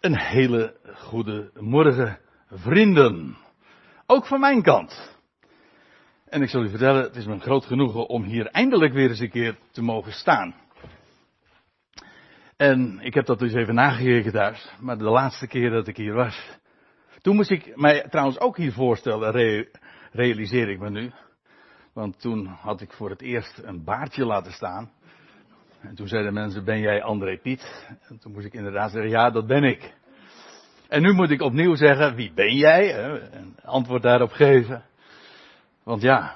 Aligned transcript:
Een 0.00 0.18
hele 0.18 0.76
goede 0.94 1.50
morgen, 1.54 2.18
vrienden. 2.50 3.36
Ook 4.06 4.26
van 4.26 4.40
mijn 4.40 4.62
kant. 4.62 5.18
En 6.28 6.42
ik 6.42 6.48
zal 6.48 6.62
u 6.62 6.68
vertellen, 6.68 7.02
het 7.02 7.16
is 7.16 7.26
me 7.26 7.32
een 7.32 7.40
groot 7.40 7.64
genoegen 7.64 8.08
om 8.08 8.22
hier 8.22 8.46
eindelijk 8.46 8.92
weer 8.92 9.08
eens 9.08 9.18
een 9.18 9.30
keer 9.30 9.58
te 9.70 9.82
mogen 9.82 10.12
staan. 10.12 10.54
En 12.56 12.98
ik 13.00 13.14
heb 13.14 13.26
dat 13.26 13.38
dus 13.38 13.52
even 13.52 13.74
nagekeken 13.74 14.32
thuis, 14.32 14.72
maar 14.78 14.98
de 14.98 15.04
laatste 15.04 15.46
keer 15.46 15.70
dat 15.70 15.86
ik 15.86 15.96
hier 15.96 16.14
was. 16.14 16.58
Toen 17.20 17.36
moest 17.36 17.50
ik 17.50 17.76
mij 17.76 18.08
trouwens 18.08 18.38
ook 18.38 18.56
hier 18.56 18.72
voorstellen, 18.72 19.66
realiseer 20.12 20.68
ik 20.68 20.78
me 20.78 20.90
nu. 20.90 21.12
Want 21.92 22.20
toen 22.20 22.46
had 22.46 22.80
ik 22.80 22.92
voor 22.92 23.10
het 23.10 23.22
eerst 23.22 23.58
een 23.64 23.84
baardje 23.84 24.24
laten 24.24 24.52
staan. 24.52 24.90
En 25.80 25.94
toen 25.94 26.08
zeiden 26.08 26.32
mensen, 26.32 26.64
ben 26.64 26.80
jij 26.80 27.02
André 27.02 27.38
Piet? 27.38 27.86
En 28.08 28.18
toen 28.18 28.32
moest 28.32 28.46
ik 28.46 28.54
inderdaad 28.54 28.90
zeggen, 28.90 29.10
ja, 29.10 29.30
dat 29.30 29.46
ben 29.46 29.64
ik. 29.64 29.94
En 30.88 31.02
nu 31.02 31.12
moet 31.12 31.30
ik 31.30 31.42
opnieuw 31.42 31.74
zeggen, 31.74 32.14
wie 32.14 32.32
ben 32.32 32.56
jij? 32.56 33.04
Een 33.32 33.56
antwoord 33.64 34.02
daarop 34.02 34.30
geven. 34.30 34.84
Want 35.82 36.02
ja, 36.02 36.34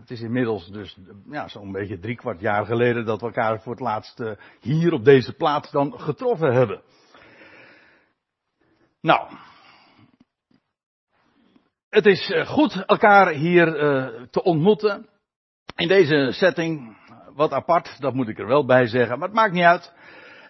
het 0.00 0.10
is 0.10 0.20
inmiddels 0.20 0.70
dus 0.70 0.96
ja, 1.30 1.48
zo'n 1.48 1.72
beetje 1.72 1.98
drie 1.98 2.16
kwart 2.16 2.40
jaar 2.40 2.66
geleden 2.66 3.04
dat 3.04 3.20
we 3.20 3.26
elkaar 3.26 3.60
voor 3.60 3.72
het 3.72 3.80
laatst 3.80 4.20
uh, 4.20 4.30
hier 4.60 4.92
op 4.92 5.04
deze 5.04 5.32
plaats 5.32 5.70
dan 5.70 6.00
getroffen 6.00 6.52
hebben. 6.52 6.82
Nou, 9.00 9.30
het 11.88 12.06
is 12.06 12.30
uh, 12.30 12.46
goed 12.46 12.84
elkaar 12.86 13.32
hier 13.32 13.82
uh, 13.82 14.22
te 14.30 14.42
ontmoeten. 14.42 15.08
In 15.76 15.88
deze 15.88 16.28
setting 16.32 16.96
wat 17.40 17.52
apart, 17.52 18.00
dat 18.00 18.14
moet 18.14 18.28
ik 18.28 18.38
er 18.38 18.46
wel 18.46 18.64
bij 18.64 18.86
zeggen, 18.86 19.18
maar 19.18 19.28
het 19.28 19.36
maakt 19.36 19.52
niet 19.52 19.64
uit. 19.64 19.92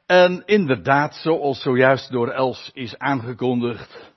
En 0.06 0.42
inderdaad, 0.46 1.14
zoals 1.14 1.62
zojuist 1.62 2.10
door 2.10 2.28
Els 2.28 2.70
is 2.74 2.98
aangekondigd, 2.98 4.12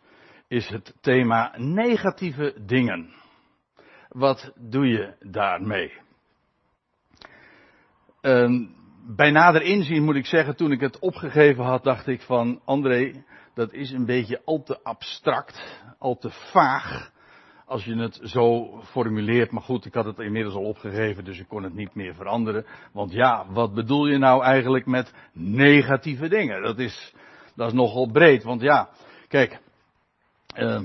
is 0.47 0.67
het 0.67 0.93
thema 1.01 1.53
negatieve 1.57 2.53
dingen. 2.65 3.13
Wat 4.09 4.53
doe 4.55 4.87
je 4.87 5.15
daarmee? 5.19 5.93
En 8.21 8.75
bij 9.07 9.31
nader 9.31 9.61
inzien 9.61 10.03
moet 10.03 10.15
ik 10.15 10.25
zeggen, 10.25 10.55
toen 10.55 10.71
ik 10.71 10.79
het 10.79 10.99
opgegeven 10.99 11.63
had, 11.63 11.83
dacht 11.83 12.07
ik 12.07 12.21
van 12.21 12.61
André, 12.65 13.23
dat 13.53 13.73
is 13.73 13.91
een 13.91 14.05
beetje 14.05 14.41
al 14.45 14.63
te 14.63 14.83
abstract, 14.83 15.81
al 15.99 16.17
te 16.17 16.29
vaag 16.29 17.11
als 17.73 17.85
je 17.85 17.95
het 17.95 18.19
zo 18.23 18.77
formuleert. 18.83 19.51
Maar 19.51 19.61
goed, 19.61 19.85
ik 19.85 19.93
had 19.93 20.05
het 20.05 20.19
inmiddels 20.19 20.55
al 20.55 20.63
opgegeven, 20.63 21.25
dus 21.25 21.39
ik 21.39 21.47
kon 21.47 21.63
het 21.63 21.73
niet 21.73 21.95
meer 21.95 22.15
veranderen. 22.15 22.65
Want 22.91 23.11
ja, 23.11 23.45
wat 23.49 23.73
bedoel 23.73 24.07
je 24.07 24.17
nou 24.17 24.43
eigenlijk 24.43 24.85
met 24.85 25.13
negatieve 25.33 26.27
dingen? 26.27 26.61
Dat 26.61 26.79
is, 26.79 27.13
dat 27.55 27.67
is 27.67 27.73
nogal 27.73 28.11
breed, 28.11 28.43
want 28.43 28.61
ja, 28.61 28.89
kijk, 29.27 29.59
uh, 30.57 30.81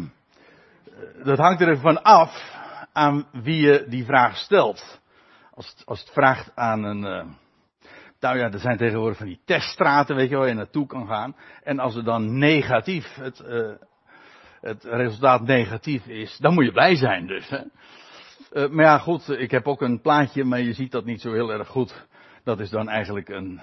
dat 1.25 1.39
hangt 1.39 1.61
er 1.61 1.69
even 1.69 1.81
van 1.81 2.03
af 2.03 2.57
aan 2.93 3.27
wie 3.33 3.61
je 3.61 3.87
die 3.89 4.05
vraag 4.05 4.37
stelt. 4.37 5.01
Als 5.55 5.67
het, 5.67 5.87
als 5.87 6.01
het 6.01 6.11
vraagt 6.11 6.53
aan 6.55 6.85
een, 6.85 7.05
uh, 7.05 7.33
nou 8.21 8.39
ja, 8.39 8.51
er 8.51 8.59
zijn 8.59 8.77
tegenwoordig 8.77 9.19
van 9.19 9.27
die 9.27 9.41
teststraten, 9.45 10.17
weet 10.17 10.31
je 10.31 10.37
waar 10.37 10.49
je 10.49 10.55
naartoe 10.55 10.87
kan 10.87 11.07
gaan. 11.07 11.37
En 11.63 11.79
als 11.79 11.97
er 11.97 12.05
dan 12.05 12.39
negatief 12.39 13.15
het, 13.15 13.41
uh, 13.41 13.73
het 14.61 14.85
resultaat 14.85 15.43
negatief 15.43 16.07
is, 16.07 16.37
dan 16.39 16.55
moet 16.55 16.65
je 16.65 16.73
blij 16.73 16.97
zijn 16.97 17.27
dus. 17.27 17.49
Hè? 17.49 17.63
Uh, 18.53 18.69
maar 18.71 18.85
ja, 18.85 18.99
goed, 18.99 19.29
ik 19.29 19.51
heb 19.51 19.67
ook 19.67 19.81
een 19.81 20.01
plaatje, 20.01 20.45
maar 20.45 20.61
je 20.61 20.73
ziet 20.73 20.91
dat 20.91 21.05
niet 21.05 21.21
zo 21.21 21.33
heel 21.33 21.51
erg 21.51 21.69
goed. 21.69 22.07
Dat 22.45 22.61
is 22.61 22.71
dan 22.71 22.89
eigenlijk 22.89 23.29
een, 23.29 23.61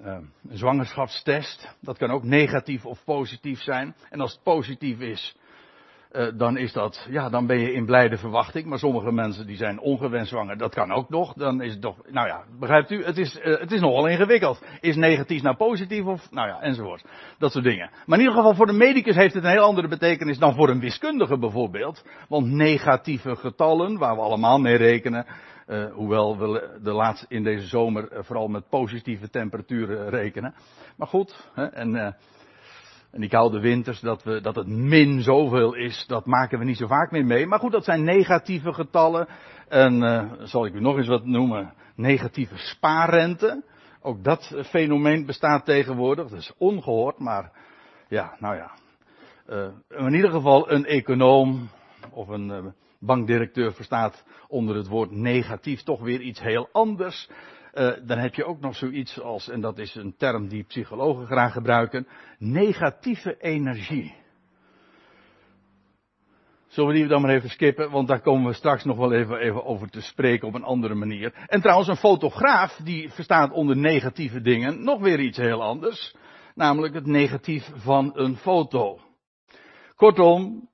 uh, 0.00 0.18
een 0.48 0.56
zwangerschapstest. 0.56 1.76
Dat 1.80 1.98
kan 1.98 2.10
ook 2.10 2.22
negatief 2.22 2.86
of 2.86 3.04
positief 3.04 3.60
zijn. 3.60 3.94
En 4.10 4.20
als 4.20 4.32
het 4.32 4.42
positief 4.42 5.00
is, 5.00 5.36
uh, 6.12 6.28
dan 6.34 6.56
is 6.56 6.72
dat, 6.72 7.06
ja, 7.10 7.28
dan 7.28 7.46
ben 7.46 7.58
je 7.58 7.72
in 7.72 7.86
blijde 7.86 8.16
verwachting. 8.16 8.66
Maar 8.66 8.78
sommige 8.78 9.12
mensen 9.12 9.46
die 9.46 9.56
zijn 9.56 9.80
ongewenst 9.80 10.30
zwanger, 10.30 10.58
dat 10.58 10.74
kan 10.74 10.92
ook 10.92 11.08
nog. 11.08 11.32
Dan 11.32 11.62
is 11.62 11.72
het 11.72 11.80
toch, 11.80 11.96
nou 12.10 12.26
ja, 12.26 12.44
begrijpt 12.58 12.90
u, 12.90 13.04
het 13.04 13.18
is, 13.18 13.36
uh, 13.36 13.58
het 13.58 13.72
is 13.72 13.80
nogal 13.80 14.06
ingewikkeld. 14.06 14.64
Is 14.80 14.96
negatief 14.96 15.42
nou 15.42 15.56
positief 15.56 16.04
of, 16.04 16.30
nou 16.30 16.48
ja, 16.48 16.60
enzovoort. 16.60 17.04
Dat 17.38 17.52
soort 17.52 17.64
dingen. 17.64 17.90
Maar 18.06 18.18
in 18.18 18.24
ieder 18.24 18.36
geval 18.36 18.54
voor 18.54 18.66
de 18.66 18.72
medicus 18.72 19.14
heeft 19.14 19.34
het 19.34 19.44
een 19.44 19.50
heel 19.50 19.62
andere 19.62 19.88
betekenis 19.88 20.38
dan 20.38 20.54
voor 20.54 20.68
een 20.68 20.80
wiskundige 20.80 21.38
bijvoorbeeld. 21.38 22.04
Want 22.28 22.46
negatieve 22.46 23.36
getallen, 23.36 23.98
waar 23.98 24.14
we 24.14 24.20
allemaal 24.20 24.58
mee 24.58 24.76
rekenen, 24.76 25.26
uh, 25.66 25.92
hoewel 25.92 26.38
we 26.38 26.78
de 26.82 26.92
laatste 26.92 27.26
in 27.28 27.42
deze 27.42 27.66
zomer 27.66 28.08
vooral 28.12 28.48
met 28.48 28.68
positieve 28.68 29.30
temperaturen 29.30 30.08
rekenen. 30.08 30.54
Maar 30.96 31.08
goed, 31.08 31.48
hè, 31.54 31.64
en 31.64 32.16
en 33.10 33.20
die 33.20 33.28
koude 33.28 33.60
winters, 33.60 34.00
dat, 34.00 34.22
we, 34.22 34.40
dat 34.40 34.54
het 34.54 34.66
min 34.66 35.22
zoveel 35.22 35.74
is, 35.74 36.04
dat 36.06 36.26
maken 36.26 36.58
we 36.58 36.64
niet 36.64 36.76
zo 36.76 36.86
vaak 36.86 37.10
meer 37.10 37.24
mee. 37.24 37.46
Maar 37.46 37.58
goed, 37.58 37.72
dat 37.72 37.84
zijn 37.84 38.04
negatieve 38.04 38.72
getallen. 38.72 39.28
En 39.68 40.02
uh, 40.02 40.32
zal 40.42 40.66
ik 40.66 40.74
u 40.74 40.80
nog 40.80 40.96
eens 40.96 41.08
wat 41.08 41.24
noemen, 41.24 41.72
negatieve 41.94 42.56
spaarrente. 42.56 43.62
Ook 44.02 44.24
dat 44.24 44.56
fenomeen 44.64 45.26
bestaat 45.26 45.64
tegenwoordig. 45.64 46.28
Dat 46.28 46.38
is 46.38 46.52
ongehoord, 46.58 47.18
maar 47.18 47.52
ja, 48.08 48.36
nou 48.38 48.56
ja. 48.56 48.70
Uh, 49.48 50.06
in 50.06 50.14
ieder 50.14 50.30
geval 50.30 50.70
een 50.70 50.84
econoom 50.84 51.68
of 52.10 52.28
een 52.28 52.48
uh, 52.48 52.64
bankdirecteur 52.98 53.72
verstaat 53.72 54.24
onder 54.48 54.76
het 54.76 54.88
woord 54.88 55.10
negatief 55.10 55.82
toch 55.82 56.00
weer 56.00 56.20
iets 56.20 56.40
heel 56.40 56.68
anders. 56.72 57.30
Uh, 57.74 57.92
dan 58.06 58.18
heb 58.18 58.34
je 58.34 58.44
ook 58.44 58.60
nog 58.60 58.76
zoiets 58.76 59.20
als, 59.20 59.48
en 59.48 59.60
dat 59.60 59.78
is 59.78 59.94
een 59.94 60.16
term 60.16 60.48
die 60.48 60.64
psychologen 60.64 61.26
graag 61.26 61.52
gebruiken, 61.52 62.06
negatieve 62.38 63.36
energie. 63.38 64.14
Zullen 66.66 66.90
we 66.90 66.96
die 66.96 67.06
dan 67.06 67.20
maar 67.20 67.30
even 67.30 67.50
skippen, 67.50 67.90
want 67.90 68.08
daar 68.08 68.20
komen 68.20 68.46
we 68.46 68.56
straks 68.56 68.84
nog 68.84 68.96
wel 68.96 69.12
even, 69.12 69.64
over 69.64 69.90
te 69.90 70.00
spreken 70.00 70.48
op 70.48 70.54
een 70.54 70.64
andere 70.64 70.94
manier. 70.94 71.32
En 71.46 71.60
trouwens, 71.60 71.88
een 71.88 71.96
fotograaf 71.96 72.76
die 72.84 73.10
verstaat 73.10 73.52
onder 73.52 73.76
negatieve 73.76 74.40
dingen 74.40 74.84
nog 74.84 75.00
weer 75.00 75.20
iets 75.20 75.38
heel 75.38 75.62
anders, 75.62 76.14
namelijk 76.54 76.94
het 76.94 77.06
negatief 77.06 77.70
van 77.74 78.10
een 78.14 78.36
foto. 78.36 79.00
Kortom, 79.94 80.68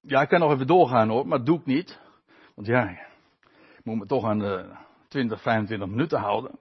ja, 0.00 0.20
ik 0.20 0.28
kan 0.28 0.40
nog 0.40 0.52
even 0.52 0.66
doorgaan 0.66 1.08
hoor, 1.08 1.26
maar 1.26 1.44
doe 1.44 1.58
ik 1.58 1.66
niet. 1.66 2.00
Want 2.54 2.66
ja, 2.66 2.88
ik 3.78 3.84
moet 3.84 3.98
me 3.98 4.06
toch 4.06 4.24
aan 4.24 4.38
de 4.38 4.84
20, 5.08 5.42
25 5.42 5.88
minuten 5.88 6.18
houden. 6.18 6.58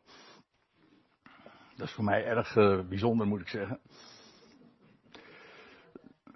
Dat 1.76 1.88
is 1.88 1.94
voor 1.94 2.04
mij 2.04 2.26
erg 2.26 2.56
uh, 2.56 2.80
bijzonder, 2.90 3.28
moet 3.28 3.42
ik 3.42 3.48
zeggen. 3.48 3.80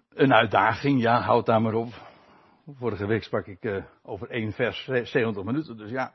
Een 0.09 0.34
uitdaging, 0.34 1.02
ja, 1.02 1.22
houd 1.22 1.46
daar 1.46 1.62
maar 1.62 1.74
op. 1.74 1.94
Vorige 2.78 3.06
week 3.06 3.24
sprak 3.24 3.46
ik 3.46 3.64
uh, 3.64 3.84
over 4.03 4.30
één 4.30 4.52
vers 4.52 4.84
70 4.84 5.44
minuten, 5.44 5.78
dus 5.78 5.90
ja. 5.90 6.14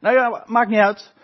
Nou 0.00 0.16
ja, 0.16 0.44
maakt 0.46 0.70
niet 0.70 0.78
uit. 0.78 1.14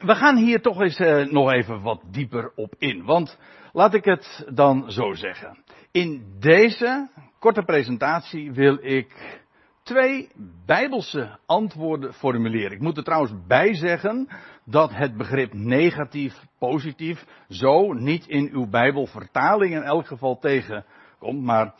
We 0.00 0.14
gaan 0.14 0.36
hier 0.36 0.62
toch 0.62 0.80
eens 0.80 1.30
nog 1.32 1.50
even 1.50 1.82
wat 1.82 2.02
dieper 2.10 2.52
op 2.54 2.74
in. 2.78 3.04
Want 3.04 3.38
laat 3.72 3.94
ik 3.94 4.04
het 4.04 4.48
dan 4.54 4.90
zo 4.90 5.12
zeggen. 5.12 5.64
In 5.90 6.36
deze 6.38 7.08
korte 7.38 7.62
presentatie 7.62 8.52
wil 8.52 8.78
ik 8.80 9.40
twee 9.82 10.30
bijbelse 10.66 11.38
antwoorden 11.46 12.14
formuleren. 12.14 12.72
Ik 12.72 12.80
moet 12.80 12.96
er 12.96 13.04
trouwens 13.04 13.32
bij 13.46 13.74
zeggen 13.74 14.28
dat 14.64 14.94
het 14.94 15.16
begrip 15.16 15.52
negatief, 15.52 16.34
positief 16.58 17.24
zo 17.48 17.92
niet 17.92 18.26
in 18.26 18.50
uw 18.52 18.68
bijbelvertaling 18.68 19.74
in 19.74 19.82
elk 19.82 20.06
geval 20.06 20.38
tegenkomt. 20.38 21.42
Maar 21.42 21.74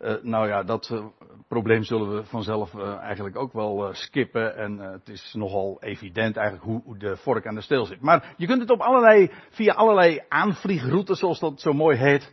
uh, 0.00 0.14
nou 0.22 0.48
ja, 0.48 0.62
dat 0.62 0.90
uh, 0.92 1.04
probleem 1.48 1.82
zullen 1.82 2.14
we 2.14 2.24
vanzelf 2.24 2.72
uh, 2.74 2.96
eigenlijk 2.96 3.36
ook 3.36 3.52
wel 3.52 3.88
skippen. 3.92 4.56
En 4.56 4.78
het 4.78 5.08
is 5.08 5.34
nogal 5.34 5.76
evident 5.80 6.36
eigenlijk 6.36 6.66
hoe, 6.66 6.82
hoe, 6.84 6.98
de 6.98 7.16
vork 7.16 7.46
aan 7.46 7.54
de 7.54 7.60
steel 7.60 7.84
zit. 7.84 8.00
Maar 8.00 8.34
je 8.36 8.46
kunt 8.46 8.60
het 8.60 8.70
op 8.70 8.80
allerlei, 8.80 9.30
via 9.50 9.72
allerlei 9.72 10.20
aanvliegroutes, 10.28 11.18
zoals 11.18 11.40
dat 11.40 11.60
zo 11.60 11.72
mooi 11.72 11.96
heet, 11.96 12.32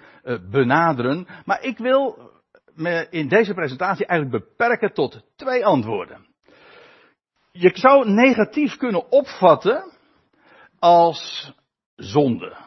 benaderen. 0.51 1.27
Maar 1.45 1.63
ik 1.63 1.77
wil 1.77 2.31
in 3.09 3.27
deze 3.27 3.53
presentatie 3.53 4.05
eigenlijk 4.05 4.45
beperken 4.45 4.93
tot 4.93 5.23
twee 5.35 5.65
antwoorden. 5.65 6.27
Je 7.51 7.71
zou 7.73 8.09
negatief 8.09 8.77
kunnen 8.77 9.11
opvatten 9.11 9.91
als 10.79 11.53
zonde. 11.95 12.57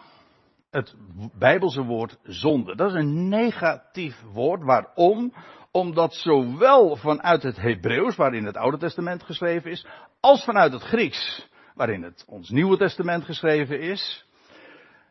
Het 0.70 0.94
Bijbelse 1.38 1.82
woord 1.82 2.18
zonde. 2.22 2.76
Dat 2.76 2.90
is 2.90 2.96
een 2.96 3.28
negatief 3.28 4.22
woord. 4.32 4.62
Waarom? 4.62 5.34
Omdat 5.70 6.14
zowel 6.14 6.96
vanuit 6.96 7.42
het 7.42 7.56
Hebreeuws, 7.56 8.16
waarin 8.16 8.44
het 8.44 8.56
Oude 8.56 8.78
Testament 8.78 9.22
geschreven 9.22 9.70
is, 9.70 9.86
als 10.20 10.44
vanuit 10.44 10.72
het 10.72 10.82
Grieks, 10.82 11.48
waarin 11.74 12.02
het 12.02 12.24
ons 12.26 12.50
Nieuwe 12.50 12.76
Testament 12.76 13.24
geschreven 13.24 13.80
is, 13.80 14.26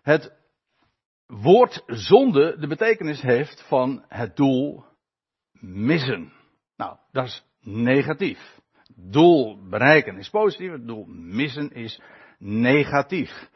het 0.01 0.33
woord 1.27 1.83
zonde 1.85 2.57
de 2.59 2.67
betekenis 2.67 3.21
heeft 3.21 3.63
van 3.67 4.03
het 4.07 4.35
doel 4.35 4.83
missen. 5.61 6.31
Nou, 6.77 6.97
dat 7.11 7.25
is 7.25 7.45
negatief. 7.61 8.59
Doel 8.95 9.69
bereiken 9.69 10.17
is 10.17 10.29
positief, 10.29 10.71
het 10.71 10.87
doel 10.87 11.05
missen 11.07 11.71
is 11.71 12.01
negatief. 12.39 13.49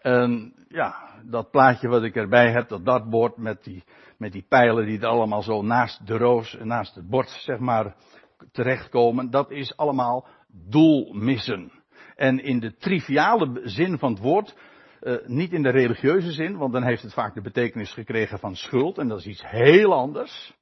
En 0.00 0.54
ja, 0.68 1.20
dat 1.24 1.50
plaatje 1.50 1.88
wat 1.88 2.02
ik 2.02 2.16
erbij 2.16 2.50
heb, 2.50 2.68
dat 2.68 2.84
dartbord 2.84 3.36
met 3.36 3.64
die, 3.64 3.84
met 4.18 4.32
die 4.32 4.44
pijlen 4.48 4.86
die 4.86 4.98
er 4.98 5.06
allemaal 5.06 5.42
zo 5.42 5.62
naast 5.62 6.06
de 6.06 6.16
roos 6.16 6.56
naast 6.62 6.94
het 6.94 7.08
bord, 7.08 7.28
zeg 7.28 7.58
maar, 7.58 7.94
terechtkomen, 8.52 9.30
dat 9.30 9.50
is 9.50 9.76
allemaal 9.76 10.26
doelmissen. 10.48 11.72
En 12.16 12.42
in 12.42 12.60
de 12.60 12.76
triviale 12.76 13.60
zin 13.64 13.98
van 13.98 14.12
het 14.12 14.22
woord, 14.22 14.56
uh, 15.00 15.16
niet 15.26 15.52
in 15.52 15.62
de 15.62 15.70
religieuze 15.70 16.32
zin, 16.32 16.56
want 16.56 16.72
dan 16.72 16.82
heeft 16.82 17.02
het 17.02 17.14
vaak 17.14 17.34
de 17.34 17.40
betekenis 17.40 17.92
gekregen 17.92 18.38
van 18.38 18.56
schuld, 18.56 18.98
en 18.98 19.08
dat 19.08 19.18
is 19.18 19.26
iets 19.26 19.42
heel 19.46 19.92
anders. 19.92 20.56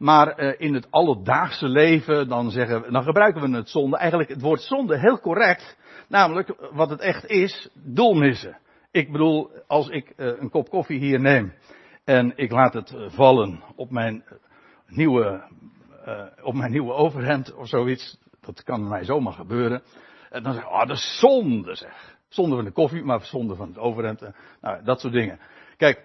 Maar 0.00 0.40
uh, 0.40 0.54
in 0.58 0.74
het 0.74 0.90
alledaagse 0.90 1.68
leven, 1.68 2.28
dan, 2.28 2.50
zeggen, 2.50 2.92
dan 2.92 3.02
gebruiken 3.02 3.50
we 3.50 3.56
het 3.56 3.68
zonde, 3.68 3.96
eigenlijk 3.96 4.30
het 4.30 4.40
woord 4.40 4.60
zonde 4.60 4.98
heel 4.98 5.20
correct. 5.20 5.76
Namelijk, 6.08 6.54
wat 6.72 6.90
het 6.90 7.00
echt 7.00 7.26
is, 7.26 7.68
doelmissen. 7.74 8.58
Ik 8.90 9.12
bedoel, 9.12 9.50
als 9.66 9.88
ik 9.88 10.12
uh, 10.16 10.26
een 10.38 10.50
kop 10.50 10.68
koffie 10.68 10.98
hier 10.98 11.20
neem 11.20 11.52
en 12.04 12.32
ik 12.36 12.50
laat 12.50 12.72
het 12.72 12.94
vallen 13.06 13.62
op 13.76 13.90
mijn 13.90 14.24
nieuwe, 14.86 15.42
op 16.42 16.54
mijn 16.54 16.70
nieuwe 16.70 16.92
overhemd 16.92 17.54
of 17.54 17.68
zoiets, 17.68 18.18
dat 18.40 18.62
kan 18.62 18.88
mij 18.88 19.04
zomaar 19.04 19.32
gebeuren. 19.32 19.82
En 20.30 20.42
dan 20.42 20.52
zeg 20.52 20.62
ik, 20.62 20.70
oh, 20.70 20.86
dat 20.86 20.96
is 20.96 21.18
zonde 21.18 21.74
zeg. 21.74 22.16
Zonde 22.28 22.54
van 22.54 22.64
de 22.64 22.72
koffie, 22.72 23.04
maar 23.04 23.24
zonde 23.24 23.54
van 23.54 23.68
het 23.68 23.78
overhemd. 23.78 24.22
Nou, 24.60 24.84
dat 24.84 25.00
soort 25.00 25.12
dingen. 25.12 25.40
Kijk, 25.76 26.04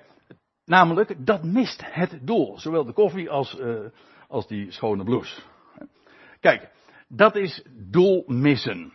namelijk, 0.65 1.25
dat 1.25 1.43
mist 1.43 1.83
het 1.85 2.19
doel. 2.21 2.59
Zowel 2.59 2.85
de 2.85 2.93
koffie 2.93 3.29
als, 3.29 3.59
uh, 3.59 3.79
als 4.27 4.47
die 4.47 4.71
schone 4.71 5.03
blouse. 5.03 5.41
Kijk, 6.39 6.69
dat 7.07 7.35
is 7.35 7.65
doel 7.91 8.23
missen. 8.27 8.93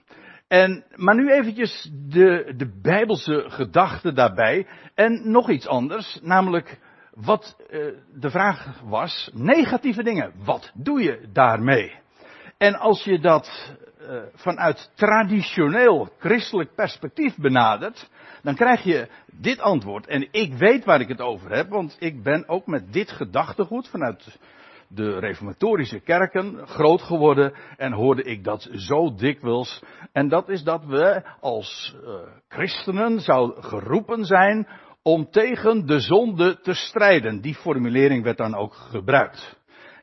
En, 0.49 0.85
maar 0.95 1.15
nu 1.15 1.31
eventjes 1.31 1.91
de, 1.93 2.53
de 2.57 2.81
bijbelse 2.83 3.45
gedachte 3.47 4.13
daarbij. 4.13 4.67
En 4.95 5.31
nog 5.31 5.51
iets 5.51 5.67
anders, 5.67 6.19
namelijk 6.23 6.79
wat 7.15 7.57
uh, 7.71 7.95
de 8.15 8.31
vraag 8.31 8.81
was, 8.85 9.31
negatieve 9.35 10.03
dingen. 10.03 10.33
Wat 10.45 10.73
doe 10.75 11.03
je 11.03 11.29
daarmee? 11.33 11.99
En 12.59 12.75
als 12.75 13.05
je 13.05 13.19
dat 13.21 13.75
uh, 14.01 14.23
vanuit 14.35 14.91
traditioneel 14.95 16.09
christelijk 16.19 16.75
perspectief 16.75 17.37
benadert, 17.37 18.11
dan 18.43 18.55
krijg 18.55 18.83
je 18.83 19.09
dit 19.33 19.61
antwoord. 19.61 20.07
En 20.07 20.29
ik 20.31 20.55
weet 20.55 20.85
waar 20.85 21.01
ik 21.01 21.09
het 21.09 21.21
over 21.21 21.51
heb, 21.51 21.69
want 21.69 21.97
ik 21.99 22.23
ben 22.23 22.49
ook 22.49 22.67
met 22.67 22.93
dit 22.93 23.11
gedachtegoed 23.11 23.89
vanuit 23.89 24.39
de 24.89 25.19
reformatorische 25.19 26.01
kerken 26.01 26.67
groot 26.67 27.03
geworden 27.03 27.55
en 27.77 27.93
hoorde 27.93 28.23
ik 28.23 28.45
dat 28.45 28.69
zo 28.73 29.15
dikwijls. 29.15 29.83
En 30.13 30.29
dat 30.29 30.49
is 30.49 30.63
dat 30.63 30.85
we 30.85 31.23
als 31.41 31.97
uh, 32.05 32.15
christenen 32.49 33.21
zouden 33.21 33.65
geroepen 33.65 34.25
zijn 34.25 34.69
om 35.03 35.31
tegen 35.31 35.87
de 35.87 36.01
zonde 36.01 36.61
te 36.61 36.75
strijden. 36.75 37.41
Die 37.41 37.55
formulering 37.55 38.25
werd 38.25 38.37
dan 38.37 38.55
ook 38.55 38.75
gebruikt. 38.75 39.60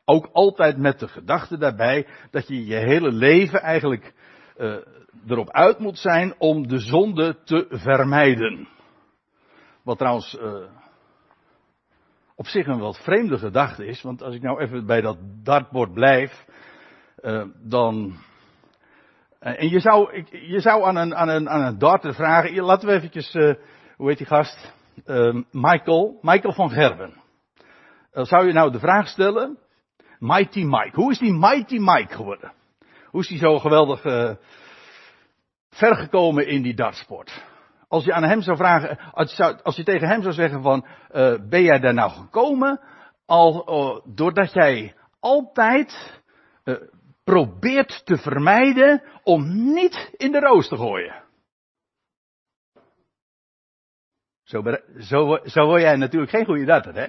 Ook 0.10 0.30
altijd 0.32 0.78
met 0.78 1.00
de 1.00 1.08
gedachte 1.08 1.58
daarbij 1.58 2.08
dat 2.32 2.48
je 2.48 2.66
je 2.66 2.76
hele 2.76 3.12
leven 3.12 3.62
eigenlijk 3.62 4.14
uh, 4.58 4.76
erop 5.28 5.52
uit 5.52 5.80
moet 5.80 5.98
zijn 5.98 6.36
om 6.38 6.68
de 6.68 6.80
zonde 6.80 7.44
te 7.44 7.66
vermijden. 7.70 8.68
Wat 9.84 9.98
trouwens 9.98 10.38
uh, 10.42 10.70
op 12.36 12.48
zich 12.48 12.68
een 12.68 12.80
wat 12.80 13.04
vreemde 13.04 13.38
gedachte 13.38 13.86
is, 13.86 14.02
want 14.02 14.24
als 14.24 14.36
ik 14.36 14.42
nou 14.42 14.62
even 14.62 14.86
bij 14.86 15.02
dat 15.02 15.18
dartbord 15.44 15.94
blijf, 15.94 16.46
uh, 17.22 17.46
dan. 17.64 18.18
en 19.40 19.70
je 19.70 19.80
zou, 19.80 20.14
ik, 20.14 20.28
je 20.32 20.60
zou 20.60 20.84
aan 20.84 20.96
een, 20.96 21.16
aan 21.16 21.30
een, 21.30 21.50
aan 21.50 21.66
een 21.66 21.78
darter 21.78 22.14
vragen, 22.14 22.62
laten 22.62 22.88
we 22.88 22.94
eventjes, 22.94 23.34
hoe 23.96 24.08
heet 24.08 24.18
die 24.18 24.28
gast? 24.28 24.74
Michael, 25.52 26.20
Michael 26.22 26.54
van 26.54 26.70
Gerben. 26.70 27.14
zou 28.12 28.48
je 28.48 28.54
nou 28.54 28.72
de 28.72 28.80
vraag 28.80 29.08
stellen, 29.08 29.58
Mighty 30.20 30.64
Mike. 30.64 30.92
Hoe 30.94 31.12
is 31.12 31.20
die 31.20 31.34
Mighty 31.34 31.78
Mike 31.78 32.16
geworden? 32.16 32.52
Hoe 33.06 33.22
is 33.22 33.28
die 33.28 33.38
zo 33.38 33.60
geweldig 33.60 34.06
uh, 34.06 34.32
vergekomen 35.70 36.48
in 36.48 36.62
die 36.62 36.76
dartsport? 36.76 37.46
Als 37.88 38.04
je 38.04 38.14
aan 38.14 38.24
hem 38.24 38.42
zou 38.42 38.58
vragen, 38.58 39.00
als, 39.64 39.76
je 39.76 39.84
tegen 39.84 40.08
hem 40.08 40.22
zou 40.22 40.34
zeggen 40.34 40.62
van, 40.62 40.86
uh, 41.12 41.36
ben 41.50 41.64
jij 41.64 41.80
daar 41.80 41.94
nou 41.94 42.12
gekomen 42.12 42.80
al, 43.26 43.70
uh, 43.70 44.16
doordat 44.16 44.54
jij 44.54 44.96
altijd 45.20 46.22
probeert 47.24 48.06
te 48.06 48.18
vermijden 48.18 49.04
om 49.24 49.74
niet 49.74 50.14
in 50.18 50.32
de 50.32 50.40
roos 50.40 50.68
te 50.68 50.78
gooien? 50.78 51.24
Zo, 54.44 54.64
zo, 55.00 55.40
zo 55.44 55.66
word 55.66 55.82
jij 55.82 55.96
natuurlijk 55.96 56.32
geen 56.32 56.46
goede 56.46 56.66
darter, 56.66 56.94
hè? 56.94 57.08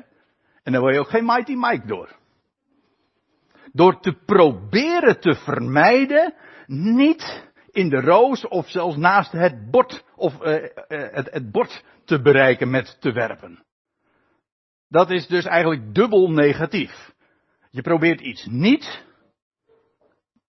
En 0.62 0.72
dan 0.72 0.80
word 0.80 0.94
je 0.94 1.00
ook 1.00 1.08
geen 1.08 1.24
Mighty 1.24 1.54
Mike 1.54 1.86
door. 1.86 2.16
Door 3.78 4.00
te 4.00 4.12
proberen 4.12 5.20
te 5.20 5.34
vermijden, 5.34 6.34
niet 6.66 7.50
in 7.70 7.88
de 7.88 8.00
roos 8.00 8.48
of 8.48 8.68
zelfs 8.68 8.96
naast 8.96 9.32
het 9.32 9.70
bord, 9.70 10.04
of 10.16 10.42
uh, 10.42 10.54
uh, 10.54 10.68
het, 10.88 11.30
het 11.30 11.50
bord 11.50 11.84
te 12.04 12.20
bereiken 12.20 12.70
met 12.70 12.96
te 13.00 13.12
werpen. 13.12 13.64
Dat 14.88 15.10
is 15.10 15.26
dus 15.26 15.44
eigenlijk 15.44 15.94
dubbel 15.94 16.30
negatief. 16.30 17.12
Je 17.70 17.82
probeert 17.82 18.20
iets 18.20 18.46
niet, 18.46 19.04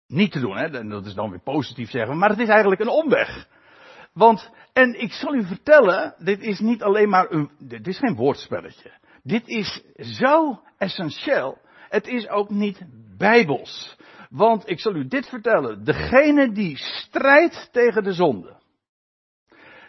niet 0.08 0.32
te 0.32 0.40
doen, 0.40 0.58
hè? 0.58 0.88
dat 0.88 1.06
is 1.06 1.14
dan 1.14 1.30
weer 1.30 1.44
positief 1.44 1.90
zeggen, 1.90 2.18
maar 2.18 2.30
het 2.30 2.40
is 2.40 2.50
eigenlijk 2.50 2.82
een 2.82 2.90
omweg. 2.90 3.48
Want, 4.14 4.52
en 4.74 5.02
ik 5.02 5.12
zal 5.12 5.36
u 5.36 5.46
vertellen, 5.46 6.16
dit 6.18 6.42
is 6.42 6.60
niet 6.60 6.84
alleen 6.84 7.10
maar 7.10 7.32
een, 7.32 7.52
dit 7.60 7.88
is 7.88 7.98
geen 7.98 8.16
woordspelletje. 8.16 8.92
Dit 9.22 9.48
is 9.48 9.84
zo 9.98 10.62
essentieel. 10.78 11.62
Het 11.94 12.08
is 12.08 12.30
ook 12.30 12.50
niet 12.50 12.86
bijbels. 13.18 13.98
Want 14.30 14.70
ik 14.70 14.80
zal 14.80 14.96
u 14.96 15.08
dit 15.08 15.30
vertellen. 15.30 15.84
Degene 15.84 16.52
die 16.52 16.78
strijdt 16.78 17.70
tegen 17.72 18.04
de 18.04 18.14
zonde. 18.14 18.56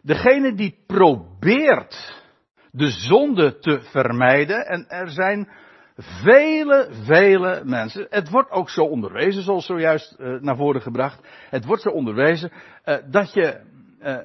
Degene 0.02 0.54
die 0.54 0.82
probeert 0.86 2.22
de 2.70 2.90
zonde 2.90 3.58
te 3.58 3.80
vermijden. 3.80 4.66
En 4.66 4.88
er 4.88 5.08
zijn 5.08 5.48
vele, 5.96 6.88
vele 6.90 7.62
mensen. 7.64 8.06
Het 8.10 8.30
wordt 8.30 8.50
ook 8.50 8.70
zo 8.70 8.84
onderwezen, 8.84 9.42
zoals 9.42 9.66
zojuist 9.66 10.16
uh, 10.18 10.40
naar 10.40 10.56
voren 10.56 10.82
gebracht. 10.82 11.28
Het 11.50 11.64
wordt 11.64 11.82
zo 11.82 11.90
onderwezen 11.90 12.52
uh, 12.84 12.96
dat 13.10 13.32
je 13.32 13.60
uh, 14.00 14.18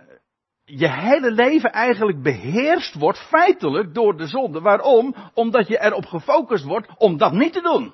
je 0.70 0.90
hele 0.90 1.32
leven 1.32 1.72
eigenlijk 1.72 2.22
beheerst 2.22 2.96
wordt 2.96 3.20
feitelijk 3.20 3.94
door 3.94 4.18
de 4.18 4.28
zonde. 4.28 4.62
Waarom? 4.62 5.16
Omdat 5.34 5.68
je 5.68 5.82
erop 5.82 6.06
gefocust 6.06 6.64
wordt 6.64 6.88
om 6.98 7.18
dat 7.18 7.34
niet 7.34 7.54
te 7.54 7.62
doen. 7.62 7.94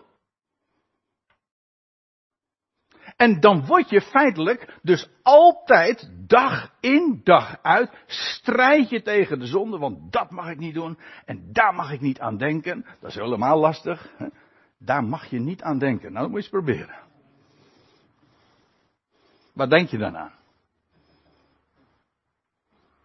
En 3.16 3.40
dan 3.40 3.66
word 3.66 3.90
je 3.90 4.02
feitelijk 4.02 4.80
dus 4.82 5.10
altijd 5.24 6.12
dag 6.28 6.72
in 6.80 7.22
dag 7.24 7.58
uit 7.62 7.92
strijd 8.06 8.90
je 8.90 9.02
tegen 9.02 9.40
de 9.40 9.46
zonde, 9.46 9.78
want 9.78 10.12
dat 10.12 10.32
mag 10.32 10.50
ik 10.50 10.58
niet 10.58 10.74
doen 10.74 11.00
en 11.26 11.50
daar 11.52 11.74
mag 11.74 11.92
ik 11.92 12.02
niet 12.02 12.20
aan 12.20 12.38
denken. 12.38 12.86
Dat 13.00 13.10
is 13.10 13.16
helemaal 13.16 13.60
lastig. 13.60 14.12
Daar 14.80 15.04
mag 15.04 15.26
je 15.26 15.40
niet 15.40 15.62
aan 15.62 15.80
denken. 15.80 16.12
Nou, 16.12 16.24
dat 16.24 16.30
moet 16.30 16.44
je 16.44 16.52
eens 16.52 16.64
proberen. 16.66 16.96
Wat 19.54 19.70
denk 19.70 19.90
je 19.90 19.98
dan 19.98 20.18
aan? 20.18 20.34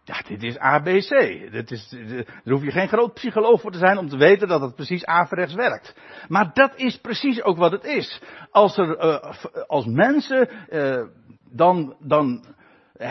Ja, 0.03 0.21
dit 0.27 0.43
is 0.43 0.57
ABC. 0.57 1.09
Dit 1.51 1.71
is, 1.71 1.89
daar 1.89 2.53
hoef 2.53 2.63
je 2.63 2.71
geen 2.71 2.87
groot 2.87 3.13
psycholoog 3.13 3.61
voor 3.61 3.71
te 3.71 3.77
zijn 3.77 3.97
om 3.97 4.09
te 4.09 4.17
weten 4.17 4.47
dat 4.47 4.61
het 4.61 4.75
precies 4.75 5.05
averechts 5.05 5.53
werkt. 5.53 5.95
Maar 6.27 6.51
dat 6.53 6.75
is 6.75 6.97
precies 6.97 7.43
ook 7.43 7.57
wat 7.57 7.71
het 7.71 7.83
is. 7.83 8.21
Als 8.51 8.77
er, 8.77 9.03
uh, 9.05 9.33
als 9.67 9.85
mensen, 9.85 10.49
uh, 10.69 11.07
dan, 11.51 11.95
dan, 11.99 12.45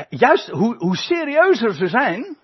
juist 0.08 0.48
hoe, 0.48 0.76
hoe 0.76 0.96
serieuzer 0.96 1.74
ze 1.74 1.86
zijn, 1.86 2.36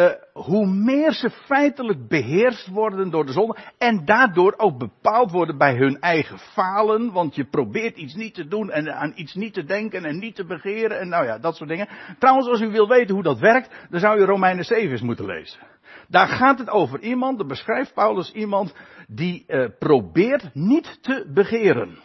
uh, 0.00 0.10
hoe 0.32 0.66
meer 0.66 1.12
ze 1.12 1.30
feitelijk 1.30 2.08
beheerst 2.08 2.66
worden 2.66 3.10
door 3.10 3.26
de 3.26 3.32
zonde 3.32 3.56
en 3.78 4.04
daardoor 4.04 4.54
ook 4.56 4.78
bepaald 4.78 5.30
worden 5.30 5.58
bij 5.58 5.74
hun 5.74 6.00
eigen 6.00 6.38
falen, 6.38 7.12
want 7.12 7.34
je 7.34 7.44
probeert 7.44 7.96
iets 7.96 8.14
niet 8.14 8.34
te 8.34 8.48
doen 8.48 8.70
en 8.70 8.94
aan 8.94 9.12
iets 9.14 9.34
niet 9.34 9.54
te 9.54 9.64
denken 9.64 10.04
en 10.04 10.18
niet 10.18 10.34
te 10.34 10.44
begeren 10.44 11.00
en 11.00 11.08
nou 11.08 11.24
ja, 11.24 11.38
dat 11.38 11.56
soort 11.56 11.68
dingen. 11.68 11.88
Trouwens, 12.18 12.48
als 12.48 12.60
u 12.60 12.70
wil 12.70 12.88
weten 12.88 13.14
hoe 13.14 13.22
dat 13.22 13.38
werkt, 13.38 13.86
dan 13.90 14.00
zou 14.00 14.20
u 14.20 14.24
Romeinen 14.24 14.64
7 14.64 14.90
eens 14.90 15.00
moeten 15.00 15.26
lezen. 15.26 15.60
Daar 16.08 16.28
gaat 16.28 16.58
het 16.58 16.68
over 16.68 17.00
iemand, 17.00 17.38
daar 17.38 17.46
beschrijft 17.46 17.94
Paulus 17.94 18.32
iemand 18.32 18.74
die 19.08 19.44
uh, 19.48 19.68
probeert 19.78 20.54
niet 20.54 20.98
te 21.02 21.30
begeren. 21.34 21.98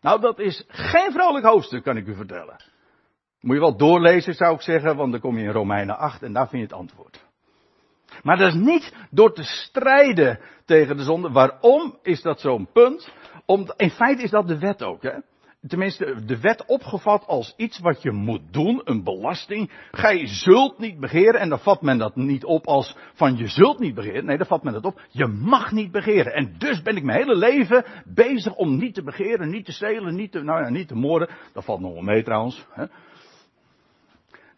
Nou, 0.00 0.20
dat 0.20 0.38
is 0.38 0.64
geen 0.68 1.12
vrolijk 1.12 1.44
hoofdstuk, 1.44 1.82
kan 1.82 1.96
ik 1.96 2.06
u 2.06 2.14
vertellen. 2.14 2.69
Moet 3.40 3.54
je 3.54 3.60
wel 3.60 3.76
doorlezen, 3.76 4.34
zou 4.34 4.54
ik 4.54 4.60
zeggen, 4.60 4.96
want 4.96 5.12
dan 5.12 5.20
kom 5.20 5.38
je 5.38 5.44
in 5.44 5.50
Romeinen 5.50 5.98
8 5.98 6.22
en 6.22 6.32
daar 6.32 6.48
vind 6.48 6.62
je 6.62 6.68
het 6.68 6.78
antwoord. 6.78 7.24
Maar 8.22 8.36
dat 8.36 8.48
is 8.48 8.60
niet 8.60 8.94
door 9.10 9.34
te 9.34 9.42
strijden 9.42 10.40
tegen 10.64 10.96
de 10.96 11.02
zonde. 11.02 11.30
Waarom 11.30 11.98
is 12.02 12.22
dat 12.22 12.40
zo'n 12.40 12.68
punt? 12.72 13.12
Om, 13.46 13.72
in 13.76 13.90
feite 13.90 14.22
is 14.22 14.30
dat 14.30 14.48
de 14.48 14.58
wet 14.58 14.82
ook. 14.82 15.02
Hè? 15.02 15.18
tenminste 15.68 16.24
de 16.24 16.40
wet 16.40 16.64
opgevat 16.66 17.26
als 17.26 17.54
iets 17.56 17.78
wat 17.78 18.02
je 18.02 18.10
moet 18.10 18.42
doen, 18.50 18.80
een 18.84 19.04
belasting. 19.04 19.70
Gij 19.90 20.26
zult 20.26 20.78
niet 20.78 21.00
begeren 21.00 21.40
en 21.40 21.48
dan 21.48 21.58
vat 21.58 21.82
men 21.82 21.98
dat 21.98 22.16
niet 22.16 22.44
op 22.44 22.66
als 22.66 22.96
van 23.14 23.36
je 23.36 23.48
zult 23.48 23.78
niet 23.78 23.94
begeren. 23.94 24.24
Nee, 24.24 24.36
dan 24.36 24.46
vat 24.46 24.62
men 24.62 24.72
dat 24.72 24.84
op. 24.84 25.00
Je 25.08 25.26
mag 25.26 25.72
niet 25.72 25.90
begeren. 25.90 26.34
En 26.34 26.54
dus 26.58 26.82
ben 26.82 26.96
ik 26.96 27.02
mijn 27.02 27.18
hele 27.18 27.36
leven 27.36 27.84
bezig 28.04 28.54
om 28.54 28.76
niet 28.76 28.94
te 28.94 29.02
begeren, 29.02 29.50
niet 29.50 29.64
te 29.64 29.72
stelen, 29.72 30.14
niet 30.14 30.32
te, 30.32 30.42
nou 30.42 30.62
ja, 30.62 30.68
niet 30.68 30.88
te 30.88 30.94
moorden. 30.94 31.28
Dat 31.52 31.64
valt 31.64 31.80
nog 31.80 31.92
wel 31.92 32.02
mee 32.02 32.22
trouwens. 32.22 32.66
Hè? 32.70 32.84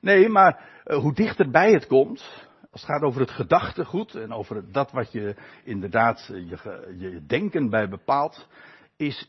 Nee, 0.03 0.29
maar 0.29 0.83
uh, 0.87 0.97
hoe 0.97 1.15
dichterbij 1.15 1.73
het 1.73 1.87
komt, 1.87 2.47
als 2.71 2.81
het 2.81 2.91
gaat 2.91 3.03
over 3.03 3.21
het 3.21 3.31
gedachtegoed 3.31 4.15
en 4.15 4.33
over 4.33 4.73
dat 4.73 4.91
wat 4.91 5.13
je 5.13 5.37
inderdaad 5.65 6.29
eh, 6.33 6.49
je, 6.49 6.95
je 6.99 7.27
denken 7.27 7.71
bij 7.71 7.89
bepaalt, 7.89 8.49
is 8.97 9.29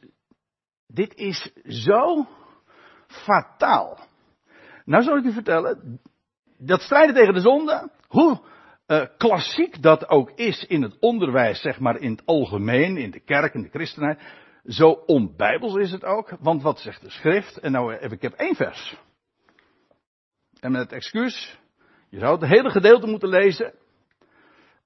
dit 0.88 1.16
is 1.16 1.54
zo 1.64 2.28
fataal. 3.08 4.00
Nou 4.86 5.04
zal 5.04 5.18
ik 5.18 5.24
u 5.24 5.32
vertellen, 5.32 6.00
dat 6.58 6.82
strijden 6.82 7.16
tegen 7.16 7.34
de 7.34 7.40
zonde, 7.40 7.90
hoe 8.08 8.42
uh, 8.88 9.06
klassiek 9.18 9.82
dat 9.82 10.10
ook 10.10 10.32
is 10.36 10.66
in 10.66 10.82
het 10.82 11.00
onderwijs, 11.00 11.62
zeg 11.62 11.80
maar 11.80 11.98
in 11.98 12.12
het 12.12 12.26
algemeen, 12.26 12.98
in 12.98 13.12
de 13.12 13.20
kerk, 13.20 13.54
in 13.54 13.62
de 13.62 13.70
christenheid, 13.70 14.22
zo 14.66 14.90
onbijbels 14.90 15.76
is 15.76 15.92
het 15.92 16.04
ook. 16.04 16.38
Want 16.40 16.62
wat 16.62 16.80
zegt 16.80 17.02
de 17.02 17.10
schrift? 17.10 17.58
En 17.58 17.72
nou, 17.72 17.94
ik 17.94 18.22
heb 18.22 18.34
één 18.34 18.56
vers. 18.56 18.98
En 20.64 20.72
met 20.72 20.82
het 20.82 20.92
excuus, 20.92 21.60
je 22.10 22.20
zou 22.20 22.40
het 22.40 22.50
hele 22.50 22.70
gedeelte 22.70 23.08
moeten 23.08 23.30
lezen. 23.30 23.74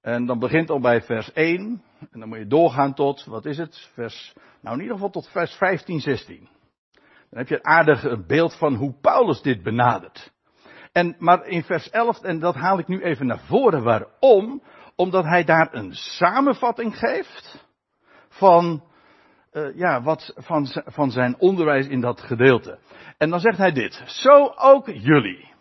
En 0.02 0.26
dan 0.26 0.40
begint 0.40 0.70
al 0.70 0.80
bij 0.80 1.02
vers 1.02 1.34
1. 1.34 1.84
En 2.12 2.20
dan 2.20 2.30
moet 2.30 2.38
je 2.38 2.48
doorgaan 2.48 2.94
tot, 2.94 3.26
wat 3.26 3.46
is 3.46 3.58
het? 3.58 3.90
Vers, 3.94 4.34
nou 4.62 4.76
in 4.76 4.82
ieder 4.82 4.96
geval 4.96 5.12
tot 5.12 5.28
vers 5.28 5.54
15, 5.54 6.00
16. 6.00 6.50
Dan 7.30 7.40
heb 7.40 7.48
je 7.48 7.56
een 7.56 7.66
aardig 7.66 8.26
beeld 8.26 8.58
van 8.58 8.76
hoe 8.76 8.94
Paulus 9.02 9.42
dit 9.42 9.64
benadert. 9.64 10.32
En, 10.92 11.16
maar 11.20 11.46
in 11.46 11.64
vers 11.64 11.90
11, 11.90 12.22
en 12.22 12.40
dat 12.40 12.56
haal 12.56 12.80
ik 12.80 12.88
nu 12.88 13.02
even 13.04 13.26
naar 13.26 13.46
voren, 13.46 13.84
waarom? 13.84 14.64
Omdat 14.96 15.24
hij 15.24 15.44
daar 15.44 15.74
een 15.74 15.94
samenvatting 15.94 16.98
geeft 16.98 17.66
van, 18.30 18.84
uh, 19.54 19.76
ja, 19.76 20.02
wat, 20.02 20.34
van, 20.36 20.68
van 20.86 21.12
zijn 21.12 21.40
onderwijs 21.40 21.88
in 21.88 22.02
dat 22.02 22.22
gedeelte. 22.22 22.80
En 23.18 23.30
dan 23.30 23.40
zegt 23.40 23.58
hij 23.58 23.72
dit, 23.72 24.02
zo 24.06 24.54
ook 24.56 24.88
jullie. 24.88 25.56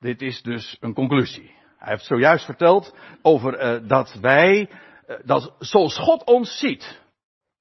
Dit 0.00 0.22
is 0.22 0.42
dus 0.42 0.76
een 0.80 0.94
conclusie. 0.94 1.54
Hij 1.78 1.92
heeft 1.92 2.04
zojuist 2.04 2.44
verteld 2.44 2.94
over 3.22 3.80
uh, 3.82 3.88
dat 3.88 4.18
wij, 4.20 4.70
uh, 5.08 5.16
dat 5.24 5.54
zoals 5.58 5.98
God 5.98 6.24
ons 6.24 6.58
ziet, 6.58 7.00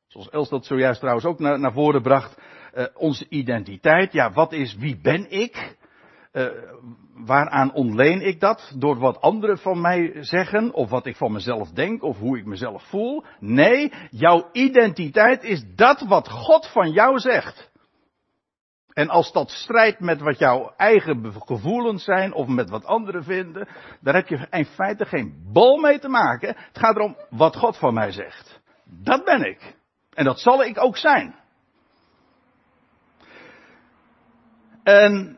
zoals 0.07 0.29
Els 0.29 0.49
dat 0.49 0.65
zojuist 0.65 0.99
trouwens 0.99 1.25
ook 1.25 1.39
naar, 1.39 1.59
naar 1.59 1.73
voren 1.73 2.01
bracht, 2.01 2.37
uh, 2.73 2.85
onze 2.93 3.25
identiteit, 3.29 4.13
ja 4.13 4.31
wat 4.31 4.51
is, 4.51 4.75
wie 4.75 4.99
ben 5.01 5.31
ik? 5.31 5.75
waaraan 7.15 7.73
ontleen 7.73 8.21
ik 8.21 8.39
dat? 8.39 8.73
Door 8.77 8.97
wat 8.97 9.21
anderen 9.21 9.57
van 9.57 9.81
mij 9.81 10.11
zeggen, 10.19 10.73
of 10.73 10.89
wat 10.89 11.05
ik 11.05 11.15
van 11.15 11.31
mezelf 11.31 11.71
denk, 11.71 12.03
of 12.03 12.17
hoe 12.17 12.37
ik 12.37 12.45
mezelf 12.45 12.83
voel? 12.83 13.23
Nee, 13.39 13.93
jouw 14.09 14.49
identiteit 14.51 15.43
is 15.43 15.63
dat 15.75 16.01
wat 16.01 16.29
God 16.29 16.67
van 16.67 16.91
jou 16.91 17.19
zegt. 17.19 17.71
En 18.95 19.09
als 19.09 19.31
dat 19.31 19.51
strijdt 19.51 19.99
met 19.99 20.21
wat 20.21 20.39
jouw 20.39 20.73
eigen 20.77 21.33
gevoelens 21.45 22.03
zijn 22.03 22.33
of 22.33 22.47
met 22.47 22.69
wat 22.69 22.85
anderen 22.85 23.23
vinden, 23.23 23.67
daar 24.01 24.13
heb 24.13 24.27
je 24.27 24.47
in 24.49 24.65
feite 24.65 25.05
geen 25.05 25.49
bal 25.53 25.77
mee 25.77 25.99
te 25.99 26.07
maken. 26.07 26.47
Het 26.47 26.77
gaat 26.77 26.95
erom 26.95 27.17
wat 27.29 27.55
God 27.55 27.77
van 27.77 27.93
mij 27.93 28.11
zegt. 28.11 28.61
Dat 28.85 29.23
ben 29.23 29.43
ik. 29.43 29.75
En 30.13 30.25
dat 30.25 30.39
zal 30.39 30.63
ik 30.63 30.81
ook 30.81 30.97
zijn. 30.97 31.35
En, 34.83 35.37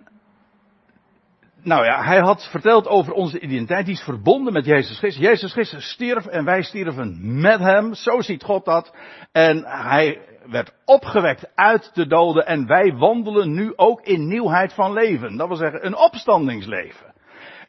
nou 1.62 1.86
ja, 1.86 2.04
hij 2.04 2.20
had 2.20 2.48
verteld 2.50 2.88
over 2.88 3.14
onze 3.14 3.40
identiteit, 3.40 3.86
die 3.86 3.96
is 3.96 4.02
verbonden 4.02 4.54
met 4.54 4.66
Jezus 4.66 4.98
Christus. 4.98 5.24
Jezus 5.24 5.52
Christus 5.52 5.90
stierf 5.90 6.26
en 6.26 6.46
wij 6.46 6.62
stierven 6.62 7.40
met 7.42 7.60
hem, 7.60 7.94
zo 7.94 8.22
ziet 8.22 8.44
God 8.44 8.66
dat. 8.66 8.96
En 9.32 9.66
hij 9.66 10.27
werd 10.50 10.74
opgewekt 10.86 11.56
uit 11.56 11.92
de 11.94 12.08
doden 12.08 12.46
en 12.46 12.68
wij 12.68 12.94
wandelen 12.94 13.54
nu 13.54 13.74
ook 13.76 14.02
in 14.02 14.28
nieuwheid 14.28 14.74
van 14.74 14.94
leven. 14.94 15.38
Dat 15.38 15.48
wil 15.48 15.58
zeggen 15.58 15.86
een 15.86 15.98
opstandingsleven. 15.98 17.14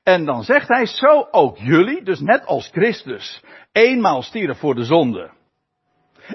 En 0.03 0.25
dan 0.25 0.43
zegt 0.43 0.69
hij, 0.69 0.87
zo 0.87 1.29
ook 1.31 1.57
jullie, 1.59 2.03
dus 2.03 2.21
net 2.21 2.47
als 2.47 2.69
Christus, 2.69 3.43
eenmaal 3.73 4.23
stierf 4.23 4.59
voor 4.59 4.75
de 4.75 4.85
zonde. 4.85 5.31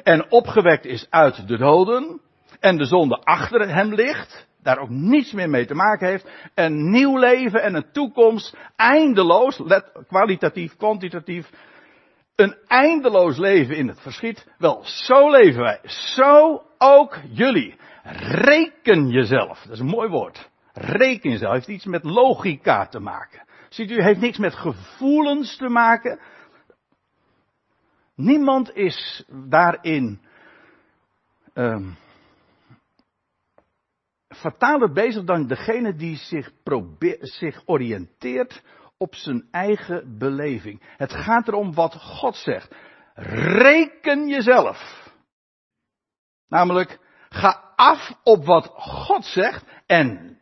En 0.04 0.32
opgewekt 0.32 0.86
is 0.86 1.08
uit 1.10 1.48
de 1.48 1.58
doden. 1.58 2.22
En 2.60 2.78
de 2.78 2.86
zonde 2.86 3.16
achter 3.16 3.70
hem 3.70 3.94
ligt. 3.94 4.48
Daar 4.62 4.78
ook 4.78 4.90
niets 4.90 5.32
meer 5.32 5.50
mee 5.50 5.66
te 5.66 5.74
maken 5.74 6.08
heeft. 6.08 6.30
Een 6.56 6.90
nieuw 6.90 7.18
leven 7.18 7.62
en 7.62 7.76
een 7.76 7.92
toekomst. 7.92 8.58
Eindeloos, 8.76 9.62
kwalitatief, 10.08 10.76
kwantitatief 10.76 11.50
een 12.36 12.56
eindeloos 12.68 13.38
leven 13.38 13.76
in 13.76 13.88
het 13.88 14.00
verschiet. 14.00 14.48
Wel, 14.58 14.82
zo 14.84 15.32
leven 15.32 15.62
wij. 15.62 15.80
Zo 15.84 16.64
ook 16.78 17.20
jullie. 17.30 17.76
Reken 18.04 19.10
jezelf. 19.10 19.62
Dat 19.62 19.72
is 19.72 19.80
een 19.80 19.86
mooi 19.86 20.10
woord. 20.10 20.50
Reken 20.74 21.32
jezelf. 21.32 21.54
Heeft 21.54 21.68
iets 21.68 21.86
met 21.86 22.04
logica 22.04 22.88
te 22.88 23.00
maken. 23.00 23.46
Ziet 23.70 23.92
u, 23.92 24.02
heeft 24.02 24.20
niks 24.20 24.38
met 24.38 24.56
gevoelens 24.56 25.58
te 25.58 25.70
maken. 25.70 26.20
Niemand 28.16 28.76
is 28.76 29.26
daarin 29.28 30.22
um, 31.54 31.96
fataler 34.28 34.92
bezig 34.92 35.24
dan 35.24 35.48
degene 35.48 35.96
die 35.96 36.18
zich, 36.18 36.52
probeert, 36.64 37.28
zich 37.28 37.62
oriënteert 37.66 38.64
op 39.04 39.16
zijn 39.16 39.48
eigen 39.52 40.18
beleving. 40.18 40.82
Het 40.98 41.14
gaat 41.14 41.48
erom 41.48 41.74
wat 41.74 41.96
God 41.96 42.36
zegt. 42.36 42.76
Reken 43.14 44.28
jezelf. 44.28 45.12
Namelijk, 46.48 47.00
ga 47.30 47.74
af 47.76 48.14
op 48.24 48.46
wat 48.46 48.72
God 48.76 49.26
zegt 49.26 49.66
en 49.86 50.38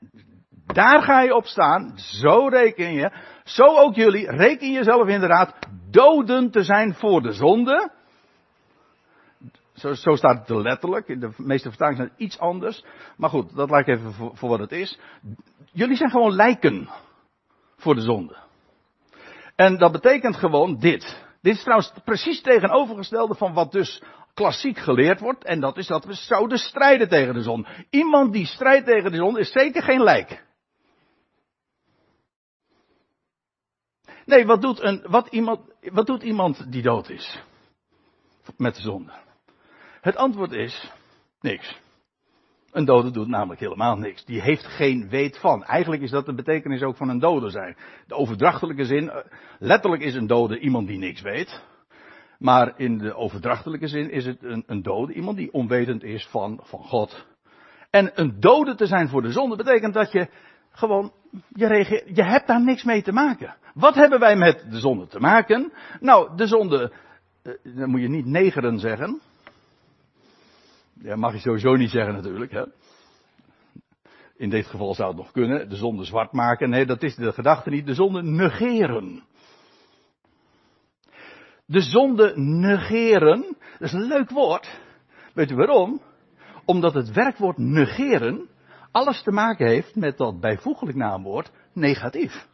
daar 0.66 1.02
ga 1.02 1.22
je 1.22 1.36
op 1.36 1.46
staan. 1.46 1.98
Zo 1.98 2.48
reken 2.48 2.94
je. 2.94 3.12
Zo 3.44 3.64
ook 3.64 3.96
jullie. 3.96 4.32
Reken 4.32 4.72
jezelf 4.72 5.08
inderdaad 5.08 5.56
doden 5.90 6.52
te 6.52 6.64
zijn 6.64 6.94
voor 6.94 7.22
de 7.22 7.32
zonde. 7.32 7.92
Zo, 9.74 9.94
zo 9.94 10.16
staat 10.16 10.48
het 10.48 10.58
letterlijk. 10.58 11.08
In 11.08 11.20
de 11.20 11.34
meeste 11.38 11.70
vertalingen 11.70 11.98
zijn 11.98 12.10
het 12.10 12.20
iets 12.20 12.40
anders. 12.40 12.86
Maar 13.18 13.30
goed, 13.30 13.56
dat 13.56 13.70
laat 13.70 13.88
ik 13.88 13.88
even 13.88 14.14
voor 14.14 14.50
wat 14.50 14.60
het 14.60 14.72
is. 14.72 15.00
Jullie 15.72 15.96
zijn 15.96 16.10
gewoon 16.10 16.34
lijken 16.36 16.90
voor 17.82 17.96
de 17.96 18.02
zonde. 18.02 18.50
En 19.62 19.78
dat 19.78 19.92
betekent 19.92 20.36
gewoon 20.36 20.80
dit. 20.80 21.24
Dit 21.42 21.56
is 21.56 21.62
trouwens 21.62 21.94
precies 22.04 22.42
tegenovergestelde 22.42 23.36
van 23.36 23.54
wat 23.54 23.72
dus 23.72 24.04
klassiek 24.34 24.78
geleerd 24.78 25.20
wordt. 25.20 25.44
En 25.44 25.60
dat 25.60 25.78
is 25.78 25.88
dat 25.88 26.06
we 26.06 26.14
zouden 26.14 26.58
strijden 26.58 27.10
tegen 27.10 27.34
de 27.34 27.42
zon. 27.42 27.68
Iemand 27.90 28.34
die 28.34 28.46
strijdt 28.46 28.86
tegen 28.86 29.12
de 29.12 29.18
zon 29.18 29.38
is 29.38 29.52
zeker 29.52 29.84
geen 29.84 30.04
lijk. 30.04 30.46
Nee, 34.26 34.46
wat 34.46 34.62
doet, 34.62 34.82
een, 34.82 35.06
wat 35.08 35.28
iemand, 35.28 35.60
wat 35.82 36.06
doet 36.06 36.24
iemand 36.24 36.72
die 36.72 36.82
dood 36.82 37.10
is? 37.10 37.42
Met 38.58 38.76
de 38.76 38.82
zonde. 38.82 39.12
Het 40.02 40.16
antwoord 40.16 40.52
is 40.52 40.92
niks. 41.42 41.80
Een 42.72 42.86
dode 42.86 43.12
doet 43.12 43.28
namelijk 43.28 43.60
helemaal 43.60 43.98
niks. 43.98 44.26
Die 44.26 44.42
heeft 44.42 44.66
geen 44.66 45.10
weet 45.10 45.38
van. 45.38 45.64
Eigenlijk 45.64 46.02
is 46.02 46.12
dat 46.12 46.26
de 46.26 46.34
betekenis 46.34 46.82
ook 46.82 46.96
van 46.96 47.10
een 47.10 47.20
dode 47.20 47.50
zijn. 47.50 47.78
De 48.08 48.16
overdrachtelijke 48.16 48.86
zin, 48.86 49.10
eh, 49.10 49.18
letterlijk 49.60 50.04
is 50.04 50.16
een 50.16 50.28
dode 50.28 50.60
iemand 50.60 50.88
die 50.88 50.98
niks 50.98 51.22
weet. 51.22 51.62
Maar 52.40 52.74
in 52.78 52.98
de 52.98 53.16
overdrachtelijke 53.16 53.88
zin 53.88 54.12
is 54.12 54.26
het 54.26 54.44
een, 54.44 54.64
een 54.68 54.82
dode 54.82 55.14
iemand 55.14 55.38
die 55.38 55.54
onwetend 55.54 56.04
is 56.04 56.28
van, 56.28 56.60
van 56.64 56.80
God. 56.84 57.26
En 57.90 58.12
een 58.14 58.40
dode 58.40 58.76
te 58.76 58.86
zijn 58.86 59.10
voor 59.10 59.22
de 59.22 59.32
zonde 59.32 59.56
betekent 59.56 59.94
dat 59.94 60.12
je 60.12 60.28
gewoon, 60.72 61.12
je, 61.48 62.04
je 62.14 62.24
hebt 62.24 62.48
daar 62.48 62.62
niks 62.64 62.84
mee 62.84 63.02
te 63.02 63.12
maken. 63.12 63.56
Wat 63.74 63.96
hebben 63.96 64.20
wij 64.20 64.36
met 64.36 64.66
de 64.70 64.80
zonde 64.80 65.08
te 65.08 65.20
maken? 65.20 65.72
Nou, 66.00 66.36
de 66.36 66.48
zonde, 66.48 66.94
eh, 67.44 67.54
dan 67.64 67.90
moet 67.90 68.02
je 68.02 68.10
niet 68.10 68.26
negeren 68.26 68.80
zeggen. 68.80 69.22
Ja, 71.04 71.16
mag 71.16 71.34
je 71.34 71.40
sowieso 71.40 71.76
niet 71.76 71.90
zeggen 71.90 72.14
natuurlijk. 72.14 72.52
Hè? 72.52 72.64
In 74.36 74.50
dit 74.50 74.66
geval 74.66 74.94
zou 74.94 75.08
het 75.08 75.18
nog 75.18 75.32
kunnen, 75.32 75.70
de 75.70 75.76
zonde 75.76 76.04
zwart 76.04 76.32
maken. 76.32 76.70
Nee, 76.70 76.86
dat 76.86 77.04
is 77.04 77.16
de 77.16 77.32
gedachte 77.32 77.70
niet. 77.70 77.86
De 77.86 77.94
zonde 77.94 78.24
negeren. 78.24 79.24
De 81.66 81.82
zonde 81.82 82.34
negeren, 82.38 83.42
dat 83.80 83.88
is 83.88 83.94
een 83.94 84.08
leuk 84.08 84.30
woord. 84.30 84.80
Weet 85.34 85.52
u 85.52 85.56
waarom? 85.56 86.02
Omdat 86.66 86.94
het 86.94 87.12
werkwoord 87.12 87.58
negeren 87.58 88.50
alles 88.92 89.24
te 89.24 89.32
maken 89.32 89.68
heeft 89.68 89.96
met 89.96 90.18
dat 90.18 90.40
bijvoeglijk 90.40 90.98
naamwoord 90.98 91.52
negatief. 91.74 92.48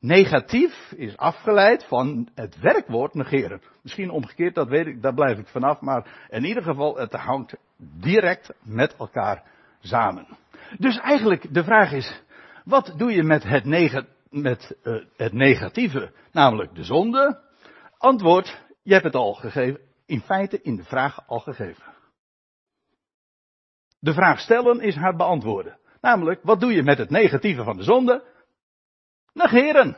Negatief 0.00 0.92
is 0.96 1.16
afgeleid 1.16 1.84
van 1.84 2.28
het 2.34 2.58
werkwoord 2.60 3.14
negeren. 3.14 3.62
Misschien 3.82 4.10
omgekeerd, 4.10 4.54
dat 4.54 4.68
weet 4.68 4.86
ik, 4.86 5.02
daar 5.02 5.14
blijf 5.14 5.38
ik 5.38 5.48
vanaf, 5.48 5.80
maar 5.80 6.26
in 6.28 6.44
ieder 6.44 6.62
geval, 6.62 6.96
het 6.96 7.12
hangt 7.12 7.56
direct 7.76 8.52
met 8.62 8.96
elkaar 8.96 9.42
samen. 9.80 10.26
Dus 10.78 10.98
eigenlijk, 10.98 11.54
de 11.54 11.64
vraag 11.64 11.92
is, 11.92 12.22
wat 12.64 12.94
doe 12.96 13.12
je 13.12 13.22
met 13.22 13.42
het, 13.42 13.64
neg 13.64 14.04
met, 14.30 14.76
uh, 14.82 15.04
het 15.16 15.32
negatieve, 15.32 16.12
namelijk 16.32 16.74
de 16.74 16.84
zonde? 16.84 17.40
Antwoord, 17.98 18.62
je 18.82 18.92
hebt 18.92 19.04
het 19.04 19.14
al 19.14 19.34
gegeven, 19.34 19.80
in 20.06 20.20
feite 20.20 20.62
in 20.62 20.76
de 20.76 20.84
vraag 20.84 21.26
al 21.26 21.40
gegeven. 21.40 21.82
De 23.98 24.12
vraag 24.12 24.40
stellen 24.40 24.80
is 24.80 24.94
haar 24.94 25.16
beantwoorden. 25.16 25.78
Namelijk, 26.00 26.40
wat 26.42 26.60
doe 26.60 26.72
je 26.72 26.82
met 26.82 26.98
het 26.98 27.10
negatieve 27.10 27.64
van 27.64 27.76
de 27.76 27.82
zonde? 27.82 28.24
Negeren. 29.42 29.96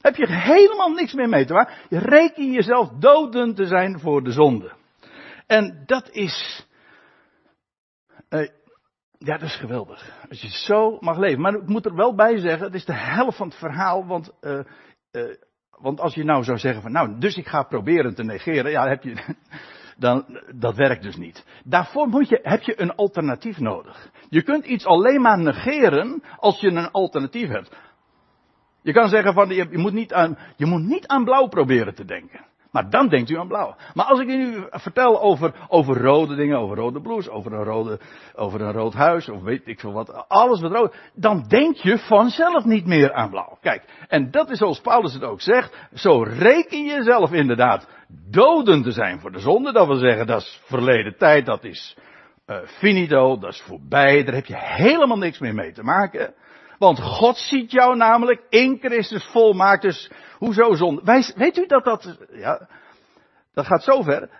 Heb 0.00 0.16
je 0.16 0.26
helemaal 0.28 0.88
niks 0.88 1.12
meer 1.12 1.28
mee 1.28 1.44
te 1.44 1.52
maken. 1.52 1.74
Je 1.88 1.98
reken 1.98 2.52
jezelf 2.52 2.88
doden 2.88 3.54
te 3.54 3.66
zijn 3.66 4.00
voor 4.00 4.22
de 4.22 4.32
zonde. 4.32 4.72
En 5.46 5.82
dat 5.86 6.10
is. 6.10 6.66
Uh, 8.30 8.48
ja, 9.18 9.38
dat 9.38 9.48
is 9.48 9.56
geweldig. 9.56 10.26
Als 10.28 10.40
je 10.40 10.48
zo 10.48 10.96
mag 11.00 11.18
leven. 11.18 11.40
Maar 11.40 11.54
ik 11.54 11.66
moet 11.66 11.86
er 11.86 11.94
wel 11.94 12.14
bij 12.14 12.38
zeggen, 12.38 12.66
het 12.66 12.74
is 12.74 12.84
de 12.84 12.96
helft 12.96 13.36
van 13.36 13.48
het 13.48 13.56
verhaal. 13.56 14.06
Want, 14.06 14.32
uh, 14.40 14.60
uh, 15.12 15.34
want 15.70 16.00
als 16.00 16.14
je 16.14 16.24
nou 16.24 16.44
zou 16.44 16.58
zeggen 16.58 16.82
van, 16.82 16.92
nou, 16.92 17.18
dus 17.18 17.36
ik 17.36 17.46
ga 17.46 17.62
proberen 17.62 18.14
te 18.14 18.24
negeren. 18.24 18.70
Ja, 18.70 18.88
heb 18.88 19.02
je, 19.02 19.34
dan, 20.02 20.40
dat 20.54 20.76
werkt 20.76 21.02
dus 21.02 21.16
niet. 21.16 21.44
Daarvoor 21.64 22.08
moet 22.08 22.28
je, 22.28 22.38
heb 22.42 22.62
je 22.62 22.80
een 22.80 22.94
alternatief 22.94 23.58
nodig. 23.58 24.10
Je 24.28 24.42
kunt 24.42 24.64
iets 24.64 24.84
alleen 24.84 25.20
maar 25.20 25.38
negeren 25.38 26.22
als 26.36 26.60
je 26.60 26.68
een 26.68 26.90
alternatief 26.90 27.48
hebt. 27.48 27.76
Je 28.82 28.92
kan 28.92 29.08
zeggen 29.08 29.34
van, 29.34 29.48
je, 29.48 29.68
moet 29.70 29.92
niet 29.92 30.12
aan, 30.12 30.38
je 30.56 30.66
moet 30.66 30.82
niet 30.82 31.06
aan 31.06 31.24
blauw 31.24 31.46
proberen 31.46 31.94
te 31.94 32.04
denken. 32.04 32.44
Maar 32.72 32.90
dan 32.90 33.08
denkt 33.08 33.30
u 33.30 33.38
aan 33.38 33.48
blauw. 33.48 33.76
Maar 33.94 34.04
als 34.04 34.20
ik 34.20 34.28
u 34.28 34.66
vertel 34.70 35.20
over, 35.20 35.54
over 35.68 36.02
rode 36.02 36.34
dingen, 36.34 36.58
over 36.58 36.76
rode 36.76 37.00
blouse, 37.00 37.30
over 37.30 37.52
een, 37.52 37.64
rode, 37.64 38.00
over 38.34 38.60
een 38.60 38.72
rood 38.72 38.94
huis, 38.94 39.28
of 39.28 39.42
weet 39.42 39.62
ik 39.64 39.80
veel 39.80 39.92
wat, 39.92 40.28
alles 40.28 40.60
wat 40.60 40.72
rood, 40.72 40.94
dan 41.14 41.44
denk 41.48 41.76
je 41.76 41.98
vanzelf 41.98 42.64
niet 42.64 42.86
meer 42.86 43.12
aan 43.12 43.30
blauw. 43.30 43.58
Kijk, 43.60 43.84
en 44.08 44.30
dat 44.30 44.50
is 44.50 44.58
zoals 44.58 44.80
Paulus 44.80 45.12
het 45.12 45.22
ook 45.22 45.40
zegt, 45.40 45.88
zo 45.94 46.22
reken 46.22 46.84
je 46.84 47.02
zelf 47.02 47.32
inderdaad 47.32 47.88
doden 48.30 48.82
te 48.82 48.90
zijn 48.90 49.20
voor 49.20 49.32
de 49.32 49.40
zonde. 49.40 49.72
Dat 49.72 49.86
wil 49.86 49.96
zeggen, 49.96 50.26
dat 50.26 50.40
is 50.40 50.60
verleden 50.64 51.16
tijd, 51.16 51.46
dat 51.46 51.64
is 51.64 51.96
uh, 52.46 52.56
finito, 52.64 53.38
dat 53.38 53.52
is 53.52 53.60
voorbij, 53.60 54.24
daar 54.24 54.34
heb 54.34 54.46
je 54.46 54.56
helemaal 54.58 55.18
niks 55.18 55.38
meer 55.38 55.54
mee 55.54 55.72
te 55.72 55.82
maken. 55.82 56.34
Want 56.82 57.00
God 57.00 57.36
ziet 57.36 57.70
jou 57.70 57.96
namelijk 57.96 58.42
in 58.48 58.78
Christus 58.80 59.24
volmaakt. 59.24 59.82
Dus 59.82 60.10
hoezo 60.38 60.74
zonde? 60.74 61.02
Wij, 61.04 61.32
weet 61.36 61.56
u 61.56 61.66
dat 61.66 61.84
dat, 61.84 62.18
ja, 62.32 62.68
dat 63.54 63.66
gaat 63.66 63.82
zover. 63.82 64.30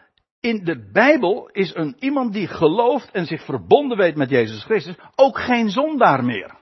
In 0.40 0.64
de 0.64 0.90
Bijbel 0.92 1.48
is 1.48 1.74
een 1.74 1.96
iemand 1.98 2.32
die 2.32 2.46
gelooft 2.46 3.10
en 3.10 3.26
zich 3.26 3.44
verbonden 3.44 3.98
weet 3.98 4.16
met 4.16 4.30
Jezus 4.30 4.64
Christus 4.64 4.94
ook 5.14 5.38
geen 5.38 5.70
zondaar 5.70 6.24
meer. 6.24 6.54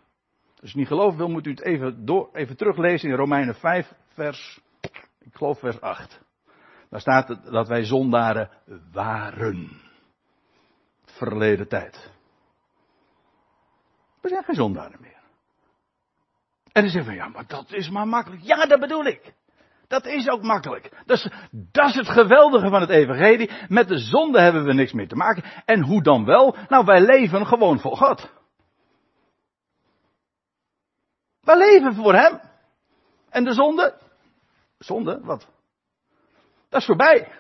Als 0.60 0.72
je 0.72 0.78
niet 0.78 0.87
gelooft 0.87 1.16
wil, 1.16 1.28
moet 1.28 1.46
u 1.46 1.50
het 1.50 1.62
even, 1.62 2.04
door, 2.04 2.28
even 2.32 2.56
teruglezen 2.56 3.08
in 3.08 3.16
Romeinen 3.16 3.54
5, 3.54 3.92
vers, 4.12 4.60
ik 5.20 5.34
geloof 5.34 5.58
vers 5.58 5.80
8. 5.80 6.20
Daar 6.90 7.00
staat 7.00 7.50
dat 7.50 7.68
wij 7.68 7.84
zondaren 7.84 8.50
waren. 8.92 9.80
Verleden 11.04 11.68
tijd. 11.68 12.10
We 14.20 14.28
zijn 14.28 14.44
geen 14.44 14.54
zondaren 14.54 15.00
meer. 15.00 15.19
En 16.72 16.82
dan 16.82 16.90
zeggen 16.90 17.10
we, 17.10 17.16
ja, 17.16 17.28
maar 17.28 17.46
dat 17.46 17.72
is 17.72 17.90
maar 17.90 18.08
makkelijk. 18.08 18.42
Ja, 18.42 18.66
dat 18.66 18.80
bedoel 18.80 19.04
ik. 19.04 19.34
Dat 19.88 20.06
is 20.06 20.28
ook 20.28 20.42
makkelijk. 20.42 21.02
Dat 21.06 21.16
is, 21.16 21.30
dat 21.50 21.88
is 21.88 21.94
het 21.94 22.08
geweldige 22.08 22.68
van 22.68 22.80
het 22.80 22.90
evangelie. 22.90 23.50
Met 23.68 23.88
de 23.88 23.98
zonde 23.98 24.40
hebben 24.40 24.64
we 24.64 24.72
niks 24.72 24.92
meer 24.92 25.08
te 25.08 25.16
maken. 25.16 25.44
En 25.64 25.82
hoe 25.82 26.02
dan 26.02 26.24
wel? 26.24 26.56
Nou, 26.68 26.84
wij 26.84 27.00
leven 27.00 27.46
gewoon 27.46 27.80
voor 27.80 27.96
God. 27.96 28.30
Wij 31.40 31.56
leven 31.56 31.94
voor 31.94 32.14
Hem. 32.14 32.40
En 33.28 33.44
de 33.44 33.52
zonde? 33.52 34.00
Zonde? 34.78 35.20
Wat? 35.22 35.48
Dat 36.68 36.80
is 36.80 36.87
voorbij. 36.87 37.33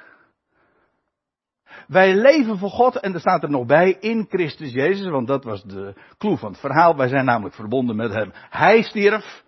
Wij 1.90 2.14
leven 2.14 2.58
voor 2.58 2.70
God 2.70 2.96
en 2.96 3.14
er 3.14 3.20
staat 3.20 3.42
er 3.42 3.50
nog 3.50 3.66
bij 3.66 3.96
in 4.00 4.26
Christus 4.28 4.72
Jezus, 4.72 5.08
want 5.08 5.26
dat 5.26 5.44
was 5.44 5.62
de 5.62 5.94
clue 6.18 6.36
van 6.36 6.50
het 6.50 6.60
verhaal. 6.60 6.96
Wij 6.96 7.08
zijn 7.08 7.24
namelijk 7.24 7.54
verbonden 7.54 7.96
met 7.96 8.12
Hem. 8.12 8.32
Hij 8.50 8.82
stierf 8.82 9.42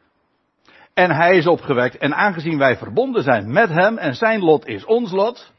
en 0.95 1.11
Hij 1.11 1.37
is 1.37 1.47
opgewekt. 1.47 1.97
En 1.97 2.15
aangezien 2.15 2.59
wij 2.59 2.77
verbonden 2.77 3.23
zijn 3.23 3.53
met 3.53 3.69
Hem 3.69 3.99
en 3.99 4.15
Zijn 4.15 4.41
lot 4.41 4.67
is 4.67 4.85
ons 4.85 5.13
lot, 5.13 5.53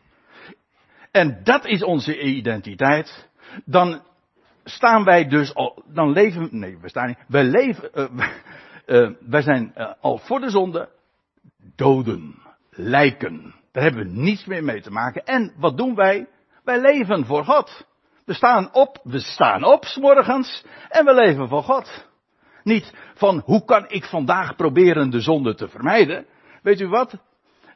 en 1.11 1.39
dat 1.43 1.65
is 1.65 1.83
onze 1.83 2.21
identiteit, 2.21 3.29
dan 3.65 4.01
staan 4.63 5.03
wij 5.03 5.27
dus 5.27 5.53
al, 5.55 5.83
dan 5.87 6.11
leven, 6.11 6.47
nee, 6.51 6.77
we 6.77 6.89
staan 6.89 7.07
niet, 7.07 7.17
wij 7.27 7.43
leven, 7.43 7.89
uh, 7.95 8.05
uh, 8.85 9.11
wij 9.35 9.41
zijn 9.41 9.73
uh, 9.77 9.91
al 10.01 10.17
voor 10.17 10.39
de 10.39 10.49
zonde 10.49 10.89
doden, 11.75 12.35
lijken. 12.69 13.55
Daar 13.71 13.83
hebben 13.83 14.03
we 14.03 14.19
niets 14.19 14.45
meer 14.45 14.63
mee 14.63 14.81
te 14.81 14.91
maken. 14.91 15.25
En 15.25 15.53
wat 15.57 15.77
doen 15.77 15.95
wij? 15.95 16.27
Wij 16.63 16.81
leven 16.81 17.25
voor 17.25 17.45
God. 17.45 17.85
We 18.25 18.33
staan 18.33 18.73
op, 18.73 18.99
we 19.03 19.19
staan 19.19 19.63
op 19.63 19.85
s 19.85 19.97
morgens 19.97 20.65
en 20.89 21.05
we 21.05 21.13
leven 21.13 21.47
voor 21.47 21.63
God. 21.63 22.07
Niet 22.63 22.93
van 23.13 23.41
hoe 23.45 23.65
kan 23.65 23.89
ik 23.89 24.05
vandaag 24.05 24.55
proberen 24.55 25.09
de 25.09 25.19
zonde 25.19 25.55
te 25.55 25.67
vermijden. 25.67 26.25
Weet 26.61 26.79
u 26.79 26.87
wat? 26.87 27.17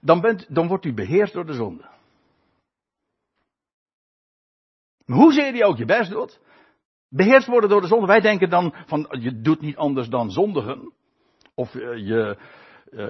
Dan, 0.02 0.22
bent, 0.22 0.46
dan 0.50 0.68
wordt 0.68 0.86
u 0.86 0.94
beheerst 0.94 1.34
door 1.34 1.46
de 1.46 1.54
zonde. 1.54 1.86
Hoezeer 5.06 5.56
je 5.56 5.66
ook 5.66 5.78
je 5.78 5.86
best 5.86 6.12
doet, 6.12 6.40
beheerst 7.10 7.48
worden 7.48 7.70
door 7.70 7.82
de 7.82 7.88
zonde. 7.88 8.08
Wij 8.08 8.20
denken 8.20 8.50
dan 8.50 8.74
van 8.86 9.08
je 9.20 9.42
doet 9.42 9.62
niet 9.62 9.78
anders 9.78 10.10
dan 10.10 10.32
zondigen. 10.32 10.94
Of 11.56 11.74
je, 11.74 12.38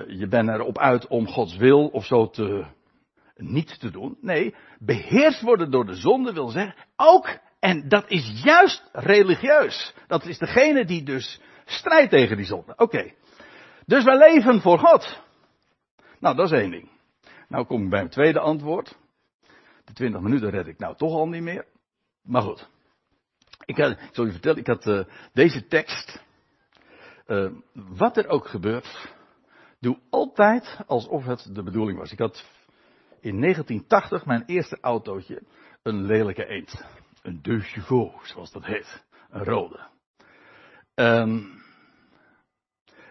je 0.08 0.28
bent 0.30 0.50
erop 0.50 0.78
uit 0.78 1.08
om 1.08 1.28
Gods 1.28 1.58
wil 1.58 1.88
of 1.88 2.06
zo 2.06 2.30
te, 2.30 2.66
niet 3.38 3.80
te 3.80 3.92
doen. 3.92 4.18
Nee, 4.22 4.56
beheerst 4.80 5.42
worden 5.42 5.72
door 5.72 5.86
de 5.86 5.96
zonde 5.96 6.34
wil 6.34 6.48
zeggen 6.48 6.76
ook, 6.96 7.40
en 7.60 7.88
dat 7.88 8.10
is 8.10 8.42
juist 8.44 8.90
religieus. 8.92 9.94
Dat 10.08 10.26
is 10.26 10.38
degene 10.38 10.86
die 10.86 11.04
dus 11.04 11.42
strijdt 11.66 12.12
tegen 12.12 12.38
die 12.38 12.46
zonde. 12.46 12.74
Oké. 12.78 13.14
Dus 13.86 14.04
wij 14.04 14.18
leven 14.18 14.62
voor 14.62 14.80
God. 14.80 15.22
Nou, 16.20 16.36
dat 16.36 16.52
is 16.52 16.60
één 16.60 16.72
ding. 16.72 16.90
Nou 17.48 17.66
kom 17.66 17.84
ik 17.84 17.90
bij 17.90 18.00
mijn 18.00 18.12
tweede 18.12 18.40
antwoord. 18.40 18.98
De 19.86 19.94
twintig 19.94 20.22
minuten 20.22 20.50
red 20.50 20.68
ik 20.68 20.80
nou 20.80 20.96
toch 20.96 21.12
al 21.12 21.28
niet 21.28 21.42
meer. 21.42 21.66
Maar 22.24 22.42
goed. 22.42 22.70
Ik, 23.66 23.78
had, 23.78 23.98
zal 24.12 24.26
je 24.26 24.32
vertellen, 24.32 24.60
ik 24.60 24.68
had 24.68 24.86
uh, 24.86 25.04
deze 25.34 25.68
tekst. 25.68 26.24
Uh, 27.28 27.52
wat 27.74 28.18
er 28.18 28.28
ook 28.28 28.48
gebeurt, 28.48 29.16
doe 29.80 30.00
altijd 30.10 30.80
alsof 30.88 31.26
het 31.26 31.50
de 31.56 31.64
bedoeling 31.64 31.98
was. 31.98 32.12
Ik 32.12 32.20
had 32.20 32.46
in 33.28 33.42
1980 33.42 34.26
mijn 34.26 34.44
eerste 34.46 34.78
autootje 34.82 35.44
een 35.84 36.06
lelijke 36.06 36.46
eend. 36.46 36.86
Een 37.22 37.42
deux 37.42 37.74
zoals 38.24 38.52
dat 38.52 38.66
heet. 38.66 39.06
Een 39.30 39.44
rode. 39.44 39.80
Um, 40.96 41.62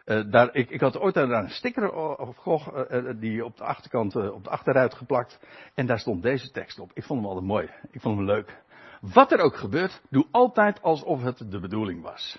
uh, 0.05 0.31
daar, 0.31 0.55
ik, 0.55 0.71
ik, 0.71 0.81
had 0.81 0.99
ooit 0.99 1.15
daar 1.15 1.31
een 1.31 1.51
sticker 1.51 1.93
of 2.19 2.37
goch, 2.37 2.91
uh, 2.91 3.11
die 3.21 3.45
op 3.45 3.57
de 3.57 3.65
achterkant, 3.65 4.17
op 4.17 4.45
de 4.45 4.51
achterruit 4.51 4.95
geplakt. 4.95 5.41
En 5.75 5.87
daar 5.87 5.99
stond 5.99 6.23
deze 6.23 6.51
tekst 6.51 6.79
op. 6.79 6.91
Ik 6.95 7.05
vond 7.05 7.21
hem 7.21 7.29
altijd 7.29 7.47
mooi. 7.47 7.71
Ik 7.91 8.01
vond 8.01 8.17
hem 8.17 8.27
leuk. 8.27 8.63
Wat 9.01 9.33
er 9.33 9.39
ook 9.39 9.57
gebeurt, 9.57 10.03
doe 10.11 10.27
altijd 10.31 10.83
alsof 10.83 11.23
het 11.23 11.51
de 11.51 11.61
bedoeling 11.61 12.03
was. 12.03 12.39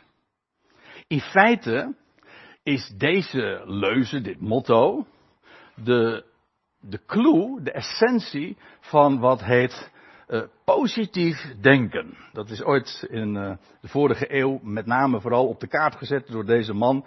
In 1.08 1.20
feite 1.20 1.96
is 2.64 2.94
deze 2.98 3.62
leuze, 3.66 4.22
dit 4.22 4.42
motto, 4.42 5.06
de 5.76 6.26
de 6.80 7.00
clue, 7.06 7.62
de 7.64 7.72
essentie 7.72 8.58
van 8.80 9.20
wat 9.20 9.44
heet 9.44 9.92
uh, 10.28 10.42
positief 10.66 11.54
denken. 11.62 12.18
Dat 12.34 12.50
is 12.50 12.64
ooit 12.64 13.08
in 13.10 13.36
uh, 13.36 13.52
de 13.82 13.88
vorige 13.88 14.36
eeuw 14.36 14.60
met 14.64 14.86
name 14.86 15.22
vooral 15.22 15.48
op 15.48 15.60
de 15.60 15.68
kaart 15.68 15.96
gezet 15.96 16.28
door 16.28 16.46
deze 16.46 16.74
man, 16.74 17.06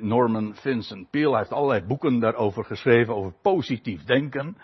Norman 0.00 0.54
Vincent 0.54 1.10
Peale. 1.10 1.30
Hij 1.30 1.38
heeft 1.38 1.52
allerlei 1.52 1.86
boeken 1.86 2.18
daarover 2.18 2.64
geschreven, 2.64 3.14
over 3.14 3.32
positief 3.42 4.04
denken. 4.04 4.56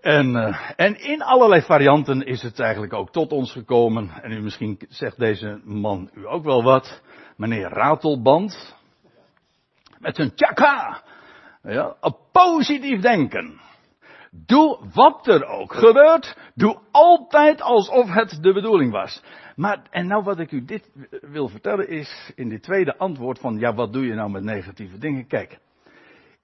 En, 0.00 0.30
uh, 0.34 0.70
en 0.76 1.00
in 1.00 1.22
allerlei 1.22 1.62
varianten 1.62 2.22
is 2.22 2.42
het 2.42 2.60
eigenlijk 2.60 2.92
ook 2.92 3.12
tot 3.12 3.32
ons 3.32 3.52
gekomen. 3.52 4.10
En 4.22 4.32
u 4.32 4.40
misschien 4.40 4.80
zegt 4.88 5.18
deze 5.18 5.60
man 5.64 6.10
u 6.14 6.26
ook 6.26 6.44
wel 6.44 6.62
wat. 6.62 7.02
Meneer 7.36 7.68
Ratelband. 7.68 8.76
Met 9.98 10.16
zijn 10.16 10.34
tjaka. 10.34 11.02
Ja, 11.62 11.96
positief 12.32 13.00
denken. 13.00 13.60
Doe 14.30 14.78
wat 14.94 15.26
er 15.26 15.44
ook 15.44 15.74
gebeurt. 15.74 16.36
Doe 16.54 16.78
altijd 16.90 17.62
alsof 17.62 18.08
het 18.08 18.38
de 18.42 18.52
bedoeling 18.52 18.92
was. 18.92 19.22
Maar, 19.56 19.86
en 19.90 20.06
nou 20.06 20.22
wat 20.22 20.38
ik 20.38 20.50
u 20.50 20.64
dit 20.64 20.90
wil 21.20 21.48
vertellen 21.48 21.88
is, 21.88 22.32
in 22.34 22.48
dit 22.48 22.62
tweede 22.62 22.98
antwoord 22.98 23.38
van, 23.38 23.58
ja 23.58 23.74
wat 23.74 23.92
doe 23.92 24.06
je 24.06 24.14
nou 24.14 24.30
met 24.30 24.42
negatieve 24.42 24.98
dingen? 24.98 25.26
Kijk, 25.26 25.58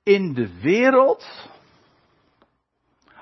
in 0.03 0.35
de 0.35 0.61
wereld, 0.61 1.49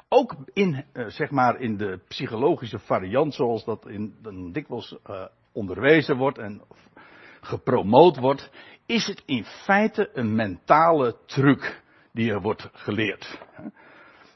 ook 0.08 0.36
in, 0.52 0.84
eh, 0.92 1.06
zeg 1.06 1.30
maar, 1.30 1.60
in 1.60 1.76
de 1.76 2.00
psychologische 2.08 2.78
variant 2.78 3.34
zoals 3.34 3.64
dat 3.64 3.88
in, 3.88 4.14
dan 4.22 4.52
dikwijls 4.52 4.96
uh, 5.06 5.24
onderwezen 5.52 6.16
wordt 6.16 6.38
en 6.38 6.62
gepromoot 7.40 8.16
wordt, 8.16 8.50
is 8.86 9.06
het 9.06 9.22
in 9.26 9.44
feite 9.44 10.10
een 10.12 10.34
mentale 10.34 11.16
truc 11.26 11.82
die 12.14 12.30
er 12.30 12.40
wordt 12.40 12.68
geleerd. 12.72 13.38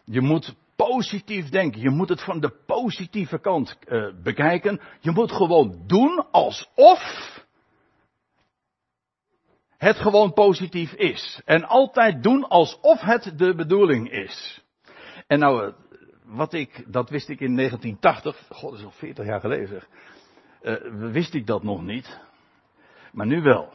Je 0.04 0.20
moet 0.20 0.54
positief 0.76 1.48
denken. 1.48 1.80
Je 1.80 1.90
moet 1.90 2.08
het 2.08 2.22
van 2.22 2.40
de 2.40 2.50
positieve 2.66 3.38
kant 3.38 3.78
uh, 3.86 4.12
bekijken. 4.22 4.80
Je 5.00 5.10
moet 5.10 5.32
gewoon 5.32 5.82
doen 5.86 6.26
alsof 6.30 7.00
het 9.76 9.96
gewoon 9.96 10.32
positief 10.32 10.92
is. 10.92 11.40
En 11.44 11.64
altijd 11.64 12.22
doen 12.22 12.48
alsof 12.48 13.00
het 13.00 13.32
de 13.36 13.54
bedoeling 13.54 14.10
is. 14.10 14.64
En 15.26 15.38
nou, 15.38 15.66
eh, 15.66 15.72
wat 16.24 16.52
ik, 16.52 16.84
dat 16.86 17.10
wist 17.10 17.28
ik 17.28 17.40
in 17.40 17.56
1980, 17.56 18.46
god, 18.48 18.70
dat 18.70 18.78
is 18.78 18.84
al 18.84 18.90
40 18.90 19.26
jaar 19.26 19.40
geleden. 19.40 19.82
Uh, 20.62 20.76
wist 21.12 21.34
ik 21.34 21.46
dat 21.46 21.62
nog 21.62 21.82
niet. 21.82 22.20
Maar 23.12 23.26
nu 23.26 23.42
wel. 23.42 23.72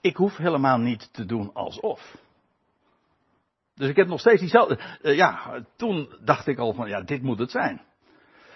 Ik 0.00 0.16
hoef 0.16 0.36
helemaal 0.36 0.78
niet 0.78 1.12
te 1.12 1.24
doen 1.24 1.54
alsof. 1.54 2.16
Dus 3.78 3.88
ik 3.88 3.96
heb 3.96 4.06
nog 4.06 4.20
steeds 4.20 4.40
diezelfde. 4.40 4.78
Uh, 5.02 5.16
ja, 5.16 5.62
toen 5.76 6.16
dacht 6.24 6.46
ik 6.46 6.58
al 6.58 6.72
van 6.72 6.88
ja, 6.88 7.02
dit 7.02 7.22
moet 7.22 7.38
het 7.38 7.50
zijn. 7.50 7.80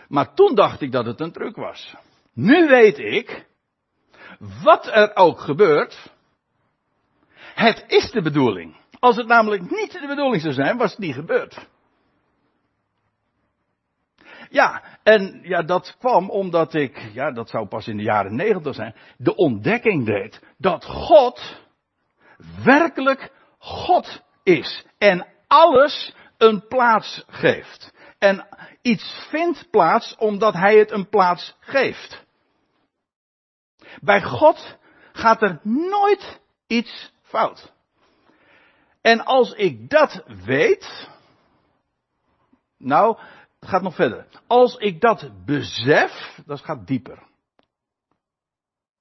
Maar 0.08 0.35
toen 0.35 0.54
dacht 0.54 0.80
ik 0.80 0.92
dat 0.92 1.06
het 1.06 1.20
een 1.20 1.32
truc 1.32 1.56
was. 1.56 1.94
Nu 2.35 2.68
weet 2.68 2.98
ik, 2.98 3.46
wat 4.62 4.87
er 4.87 5.16
ook 5.16 5.40
gebeurt, 5.40 6.12
het 7.54 7.85
is 7.87 8.11
de 8.11 8.22
bedoeling. 8.22 8.76
Als 8.98 9.16
het 9.16 9.26
namelijk 9.26 9.70
niet 9.70 9.92
de 9.92 10.06
bedoeling 10.06 10.42
zou 10.42 10.54
zijn, 10.54 10.76
was 10.76 10.90
het 10.90 11.00
niet 11.00 11.14
gebeurd. 11.14 11.68
Ja, 14.50 14.82
en 15.02 15.40
ja, 15.42 15.62
dat 15.62 15.96
kwam 15.98 16.30
omdat 16.30 16.74
ik, 16.74 17.11
ja, 17.12 17.30
dat 17.30 17.48
zou 17.48 17.66
pas 17.66 17.88
in 17.88 17.96
de 17.96 18.02
jaren 18.02 18.37
negentig 18.37 18.74
zijn, 18.74 18.94
de 19.16 19.35
ontdekking 19.35 20.06
deed 20.06 20.42
dat 20.58 20.85
God 20.85 21.61
werkelijk 22.64 23.32
God 23.58 24.22
is. 24.42 24.85
En 24.98 25.26
alles 25.46 26.14
een 26.38 26.66
plaats 26.68 27.24
geeft. 27.26 27.92
En 28.18 28.46
iets 28.83 29.26
vindt 29.28 29.70
plaats 29.70 30.16
omdat 30.16 30.55
hij 30.55 30.78
het 30.78 30.90
een 30.90 31.09
plaats 31.09 31.57
geeft. 31.61 32.24
Bij 34.00 34.22
God 34.22 34.78
gaat 35.12 35.42
er 35.42 35.61
nooit 35.62 36.40
iets 36.66 37.12
fout. 37.22 37.72
En 39.00 39.24
als 39.24 39.52
ik 39.52 39.90
dat 39.90 40.22
weet, 40.44 41.09
nou, 42.78 43.18
het 43.61 43.68
gaat 43.68 43.83
nog 43.83 43.94
verder. 43.94 44.26
Als 44.46 44.76
ik 44.76 45.00
dat 45.00 45.44
besef, 45.44 46.38
dat 46.46 46.61
gaat 46.61 46.87
dieper. 46.87 47.31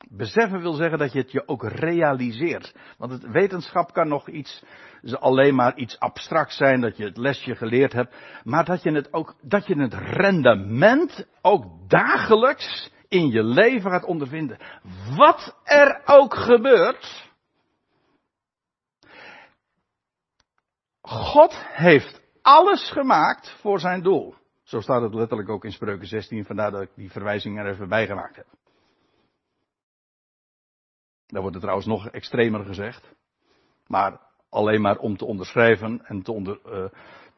Beseffen 0.10 0.62
wil 0.62 0.74
zeggen 0.74 0.98
dat 0.98 1.12
je 1.12 1.20
het 1.20 1.32
je 1.32 1.48
ook 1.48 1.64
realiseert. 1.64 2.76
Want 2.98 3.12
het 3.12 3.32
wetenschap 3.32 3.94
kan 3.94 4.08
nog 4.08 4.30
iets, 4.30 4.64
alleen 5.20 5.56
maar 5.56 5.76
iets 5.76 6.00
abstract 6.00 6.54
zijn, 6.54 6.82
dat 6.82 6.98
je 6.98 7.04
het 7.04 7.18
lesje 7.18 7.56
geleerd 7.56 7.94
hebt. 7.94 8.16
Maar 8.44 8.66
dat 8.66 8.84
je 8.84 8.92
het 8.92 9.14
ook, 9.14 9.36
dat 9.42 9.68
je 9.68 9.76
het 9.76 9.94
rendement 9.94 11.28
ook 11.42 11.90
dagelijks 11.90 12.92
in 13.08 13.28
je 13.28 13.44
leven 13.44 13.92
gaat 13.92 14.06
ondervinden. 14.06 14.58
Wat 15.16 15.62
er 15.64 16.02
ook 16.06 16.34
gebeurt. 16.34 17.30
God 21.02 21.66
heeft 21.72 22.22
alles 22.42 22.92
gemaakt 22.92 23.50
voor 23.60 23.80
zijn 23.80 24.02
doel. 24.02 24.36
Zo 24.64 24.80
staat 24.80 25.02
het 25.02 25.14
letterlijk 25.14 25.50
ook 25.50 25.66
in 25.66 25.72
Spreuken 25.72 26.08
16, 26.08 26.46
vandaar 26.46 26.72
dat 26.72 26.82
ik 26.82 26.90
die 26.96 27.12
verwijzing 27.12 27.60
er 27.60 27.68
even 27.68 27.90
bij 27.90 28.06
gemaakt 28.08 28.36
heb. 28.36 28.46
Daar 31.32 31.42
wordt 31.42 31.56
het 31.56 31.62
trouwens 31.62 31.88
nog 31.88 32.08
extremer 32.08 32.66
gezegd. 32.66 33.16
Maar 33.88 34.20
alleen 34.50 34.82
maar 34.82 34.98
om 34.98 35.18
te 35.18 35.26
onderschrijven 35.26 36.06
en 36.06 36.22
te, 36.22 36.32
onder, 36.32 36.60
uh, 36.66 36.86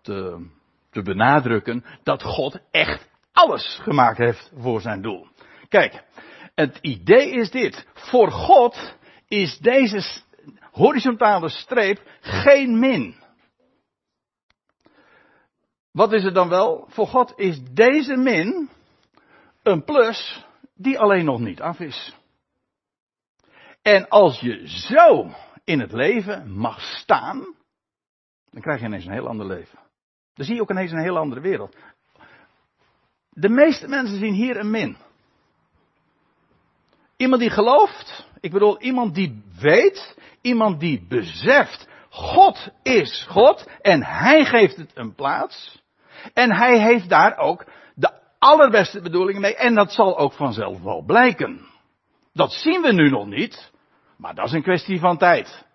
te, 0.02 0.48
te 0.92 1.02
benadrukken 1.02 1.86
dat 2.04 2.24
God 2.24 2.60
echt 2.72 3.10
alles 3.32 3.80
gemaakt 3.82 4.18
heeft 4.18 4.52
voor 4.56 4.82
zijn 4.82 5.02
doel. 5.02 5.28
Kijk, 5.70 6.04
het 6.56 6.78
idee 6.82 7.32
is 7.32 7.52
dit. 7.52 7.88
Voor 7.94 8.32
God 8.32 8.96
is 9.28 9.58
deze 9.58 10.22
horizontale 10.72 11.50
streep 11.50 12.02
geen 12.22 12.80
min. 12.80 13.16
Wat 15.92 16.14
is 16.14 16.24
het 16.24 16.34
dan 16.34 16.50
wel? 16.50 16.86
Voor 16.90 17.08
God 17.08 17.34
is 17.36 17.62
deze 17.72 18.16
min 18.16 18.70
een 19.64 19.84
plus 19.84 20.46
die 20.76 21.00
alleen 21.00 21.26
nog 21.26 21.40
niet 21.40 21.62
af 21.62 21.80
is. 21.80 22.16
En 23.84 24.08
als 24.08 24.40
je 24.40 24.68
zo 24.68 25.30
in 25.64 25.80
het 25.80 25.92
leven 25.92 26.52
mag 26.52 26.82
staan, 26.82 27.56
dan 28.50 28.62
krijg 28.62 28.80
je 28.80 28.86
ineens 28.86 29.06
een 29.06 29.12
heel 29.12 29.28
ander 29.28 29.46
leven. 29.46 29.80
Dan 30.34 30.46
zie 30.46 30.56
je 30.56 30.62
ook 30.62 30.70
ineens 30.70 30.92
een 30.92 31.04
heel 31.04 31.18
andere 31.18 31.42
wereld. 31.42 31.76
De 33.30 33.50
meeste 33.50 33.88
mensen 33.88 34.18
zien 34.18 34.34
hier 34.34 34.58
een 34.58 34.70
min. 34.70 34.98
Iemand 37.18 37.42
die 37.42 37.50
gelooft, 37.50 38.28
ik 38.40 38.52
bedoel 38.52 38.82
iemand 38.82 39.16
die 39.16 39.44
weet, 39.60 40.18
iemand 40.42 40.80
die 40.80 41.06
beseft, 41.08 41.88
God 42.10 42.70
is 42.84 43.26
God 43.30 43.68
en 43.82 44.04
Hij 44.04 44.46
geeft 44.46 44.76
het 44.76 44.92
een 44.94 45.16
plaats. 45.16 45.82
En 46.34 46.56
Hij 46.56 46.80
heeft 46.80 47.10
daar 47.10 47.38
ook 47.38 47.66
de 47.96 48.12
allerbeste 48.40 49.02
bedoelingen 49.02 49.42
mee 49.42 49.56
en 49.56 49.76
dat 49.76 49.92
zal 49.92 50.18
ook 50.18 50.34
vanzelf 50.34 50.82
wel 50.82 51.02
blijken. 51.02 51.72
Dat 52.34 52.52
zien 52.52 52.82
we 52.82 52.94
nu 52.94 53.10
nog 53.10 53.26
niet, 53.26 53.72
maar 54.24 54.36
dat 54.36 54.46
is 54.46 54.52
een 54.52 54.64
kwestie 54.64 55.00
van 55.00 55.18
tijd. 55.18 55.66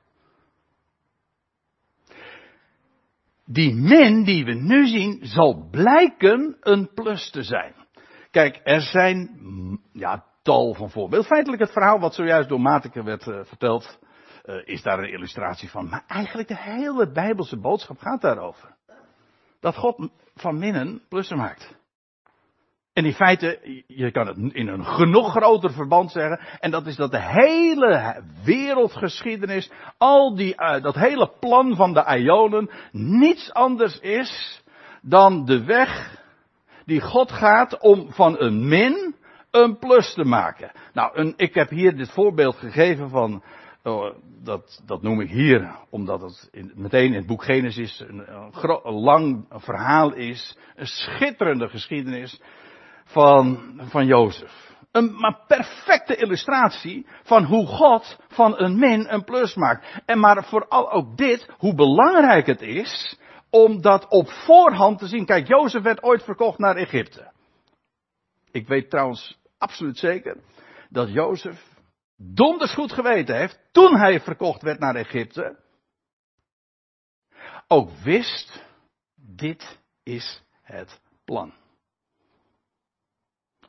Die 3.44 3.74
min 3.74 4.24
die 4.24 4.44
we 4.44 4.54
nu 4.54 4.86
zien 4.86 5.18
zal 5.22 5.68
blijken 5.70 6.56
een 6.60 6.90
plus 6.94 7.30
te 7.30 7.42
zijn. 7.42 7.74
Kijk, 8.30 8.60
er 8.64 8.80
zijn 8.80 9.40
ja, 9.92 10.24
tal 10.42 10.74
van 10.74 10.90
voorbeelden. 10.90 11.28
Feitelijk 11.28 11.62
het 11.62 11.72
verhaal 11.72 11.98
wat 11.98 12.14
zojuist 12.14 12.48
door 12.48 12.60
Mateke 12.60 13.02
werd 13.02 13.26
uh, 13.26 13.44
verteld, 13.44 13.98
uh, 14.44 14.62
is 14.64 14.82
daar 14.82 14.98
een 14.98 15.12
illustratie 15.12 15.70
van. 15.70 15.88
Maar 15.88 16.04
eigenlijk 16.06 16.48
de 16.48 16.58
hele 16.58 17.12
Bijbelse 17.12 17.60
boodschap 17.60 17.98
gaat 17.98 18.20
daarover. 18.20 18.76
Dat 19.60 19.76
God 19.76 20.10
van 20.34 20.58
minnen 20.58 21.02
plussen 21.08 21.36
maakt. 21.36 21.76
En 22.98 23.04
in 23.04 23.12
feite, 23.12 23.58
je 23.86 24.10
kan 24.10 24.26
het 24.26 24.36
in 24.36 24.68
een 24.68 24.84
genoeg 24.84 25.30
groter 25.30 25.72
verband 25.72 26.10
zeggen. 26.10 26.40
En 26.60 26.70
dat 26.70 26.86
is 26.86 26.96
dat 26.96 27.10
de 27.10 27.22
hele 27.22 28.22
wereldgeschiedenis, 28.44 29.70
al 29.98 30.34
die, 30.34 30.54
uh, 30.56 30.82
dat 30.82 30.94
hele 30.94 31.32
plan 31.40 31.76
van 31.76 31.92
de 31.94 32.18
Ionen, 32.18 32.70
niets 32.92 33.52
anders 33.52 33.98
is 33.98 34.62
dan 35.02 35.44
de 35.44 35.64
weg 35.64 36.22
die 36.84 37.00
God 37.00 37.32
gaat 37.32 37.80
om 37.80 38.12
van 38.12 38.40
een 38.40 38.68
min 38.68 39.14
een 39.50 39.78
plus 39.78 40.14
te 40.14 40.24
maken. 40.24 40.70
Nou, 40.92 41.18
een, 41.18 41.34
ik 41.36 41.54
heb 41.54 41.68
hier 41.68 41.96
dit 41.96 42.10
voorbeeld 42.10 42.56
gegeven 42.56 43.08
van, 43.08 43.42
uh, 43.84 44.12
dat, 44.42 44.82
dat 44.86 45.02
noem 45.02 45.20
ik 45.20 45.30
hier, 45.30 45.74
omdat 45.90 46.20
het 46.20 46.50
meteen 46.74 47.06
in 47.06 47.18
het 47.18 47.26
boek 47.26 47.44
Genesis 47.44 48.04
een 48.08 49.00
lang 49.00 49.46
verhaal 49.50 50.14
is, 50.14 50.56
een 50.76 50.86
schitterende 50.86 51.68
geschiedenis 51.68 52.40
van, 53.08 53.74
van 53.88 54.06
Jozef. 54.06 54.66
Een 54.92 55.14
maar 55.16 55.44
perfecte 55.46 56.16
illustratie 56.16 57.06
van 57.22 57.44
hoe 57.44 57.66
God 57.66 58.18
van 58.28 58.58
een 58.58 58.78
min 58.78 59.12
een 59.12 59.24
plus 59.24 59.54
maakt. 59.54 60.00
En 60.06 60.18
maar 60.18 60.44
vooral 60.44 60.90
ook 60.92 61.16
dit, 61.16 61.48
hoe 61.58 61.74
belangrijk 61.74 62.46
het 62.46 62.60
is 62.60 63.18
om 63.50 63.80
dat 63.80 64.08
op 64.08 64.28
voorhand 64.28 64.98
te 64.98 65.06
zien. 65.06 65.24
Kijk, 65.24 65.46
Jozef 65.46 65.82
werd 65.82 66.02
ooit 66.02 66.22
verkocht 66.22 66.58
naar 66.58 66.76
Egypte. 66.76 67.32
Ik 68.50 68.68
weet 68.68 68.90
trouwens 68.90 69.38
absoluut 69.58 69.98
zeker 69.98 70.36
dat 70.88 71.12
Jozef 71.12 71.76
donders 72.16 72.74
goed 72.74 72.92
geweten 72.92 73.36
heeft 73.36 73.60
toen 73.72 73.96
hij 73.96 74.20
verkocht 74.20 74.62
werd 74.62 74.78
naar 74.78 74.94
Egypte. 74.94 75.58
Ook 77.66 77.90
wist, 77.90 78.64
dit 79.14 79.78
is 80.02 80.42
het 80.62 81.00
plan. 81.24 81.52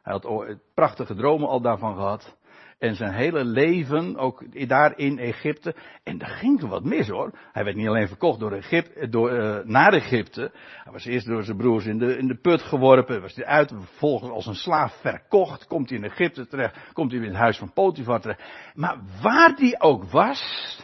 Hij 0.03 0.13
had 0.13 0.55
prachtige 0.73 1.15
dromen 1.15 1.49
al 1.49 1.61
daarvan 1.61 1.95
gehad. 1.95 2.37
En 2.79 2.95
zijn 2.95 3.13
hele 3.13 3.43
leven, 3.43 4.17
ook 4.17 4.67
daar 4.67 4.97
in 4.97 5.17
Egypte. 5.17 5.75
En 6.03 6.19
er 6.19 6.27
ging 6.27 6.61
wat 6.61 6.83
mis 6.83 7.07
hoor. 7.07 7.31
Hij 7.51 7.63
werd 7.63 7.75
niet 7.75 7.87
alleen 7.87 8.07
verkocht 8.07 8.39
door 8.39 8.51
Egypte, 8.51 9.09
door, 9.09 9.31
uh, 9.31 9.57
naar 9.63 9.93
Egypte. 9.93 10.51
Hij 10.83 10.93
was 10.93 11.05
eerst 11.05 11.27
door 11.27 11.43
zijn 11.43 11.57
broers 11.57 11.85
in 11.85 11.97
de, 11.97 12.17
in 12.17 12.27
de 12.27 12.39
put 12.41 12.61
geworpen. 12.61 13.21
Was 13.21 13.35
hij 13.35 13.45
uit, 13.45 13.69
vervolgens 13.69 14.31
als 14.31 14.45
een 14.45 14.55
slaaf 14.55 14.99
verkocht. 15.01 15.67
Komt 15.67 15.89
hij 15.89 15.97
in 15.97 16.03
Egypte 16.03 16.47
terecht. 16.47 16.93
Komt 16.93 17.11
hij 17.11 17.21
in 17.21 17.27
het 17.27 17.35
huis 17.35 17.57
van 17.57 17.73
Potifar 17.73 18.21
terecht. 18.21 18.43
Maar 18.73 18.97
waar 19.21 19.55
die 19.55 19.81
ook 19.81 20.03
was. 20.03 20.77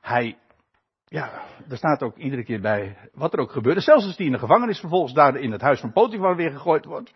Hij 0.00 0.36
ja, 1.12 1.42
er 1.68 1.76
staat 1.76 2.02
ook 2.02 2.16
iedere 2.16 2.44
keer 2.44 2.60
bij 2.60 2.96
wat 3.12 3.32
er 3.32 3.38
ook 3.38 3.52
gebeurde. 3.52 3.80
Zelfs 3.80 4.04
als 4.04 4.16
die 4.16 4.26
in 4.26 4.32
de 4.32 4.38
gevangenis 4.38 4.78
vervolgens 4.78 5.12
daar 5.12 5.36
in 5.36 5.52
het 5.52 5.60
huis 5.60 5.80
van 5.80 5.92
Potifar 5.92 6.36
weer 6.36 6.50
gegooid 6.50 6.84
wordt. 6.84 7.12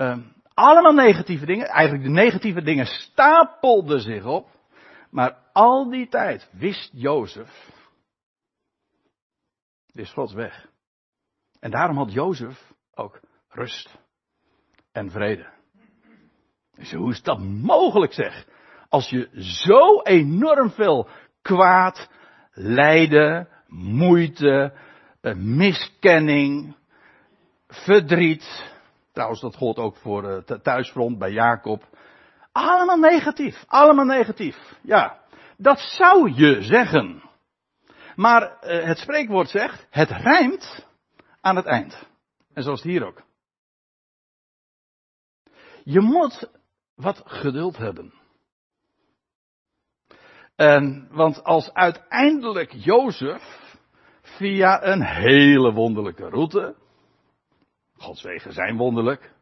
Uh, 0.00 0.16
allemaal 0.54 0.92
negatieve 0.92 1.46
dingen. 1.46 1.66
Eigenlijk 1.66 2.04
de 2.04 2.10
negatieve 2.10 2.62
dingen 2.62 2.86
stapelden 2.86 4.00
zich 4.00 4.24
op. 4.24 4.48
Maar 5.10 5.36
al 5.52 5.90
die 5.90 6.08
tijd 6.08 6.48
wist 6.52 6.90
Jozef. 6.92 7.68
Is 9.92 10.12
Gods 10.12 10.32
weg. 10.32 10.68
En 11.60 11.70
daarom 11.70 11.96
had 11.96 12.12
Jozef 12.12 12.72
ook 12.94 13.20
rust 13.48 13.98
en 14.92 15.10
vrede. 15.10 15.46
Dus 16.74 16.92
hoe 16.92 17.10
is 17.10 17.22
dat 17.22 17.38
mogelijk 17.40 18.12
zeg? 18.12 18.46
Als 18.88 19.10
je 19.10 19.28
zo 19.32 20.02
enorm 20.02 20.70
veel 20.70 21.08
kwaad, 21.42 22.08
lijden, 22.52 23.48
moeite, 23.66 24.72
miskenning, 25.36 26.76
verdriet. 27.66 28.69
Trouwens, 29.12 29.40
dat 29.40 29.56
gold 29.56 29.78
ook 29.78 29.96
voor 29.96 30.24
het 30.24 30.50
eh, 30.50 30.58
thuisfront 30.58 31.18
bij 31.18 31.32
Jacob. 31.32 31.88
Allemaal 32.52 32.98
negatief, 32.98 33.64
allemaal 33.66 34.04
negatief. 34.04 34.56
Ja, 34.82 35.20
dat 35.56 35.78
zou 35.78 36.32
je 36.34 36.62
zeggen. 36.62 37.22
Maar 38.16 38.58
eh, 38.58 38.84
het 38.84 38.98
spreekwoord 38.98 39.48
zegt, 39.48 39.86
het 39.90 40.10
rijmt 40.10 40.86
aan 41.40 41.56
het 41.56 41.66
eind. 41.66 42.08
En 42.54 42.62
zoals 42.62 42.82
hier 42.82 43.06
ook. 43.06 43.22
Je 45.84 46.00
moet 46.00 46.50
wat 46.94 47.22
geduld 47.24 47.76
hebben. 47.76 48.14
En, 50.56 51.08
want 51.10 51.44
als 51.44 51.72
uiteindelijk 51.72 52.72
Jozef 52.72 53.42
via 54.22 54.84
een 54.84 55.02
hele 55.02 55.72
wonderlijke 55.72 56.28
route, 56.28 56.76
Gods 58.00 58.22
wegen 58.22 58.52
zijn 58.52 58.76
wonderlijk, 58.76 59.32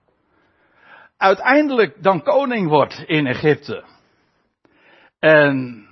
uiteindelijk 1.16 2.02
dan 2.02 2.22
koning 2.22 2.68
wordt 2.68 3.04
in 3.06 3.26
Egypte. 3.26 3.84
En 5.18 5.86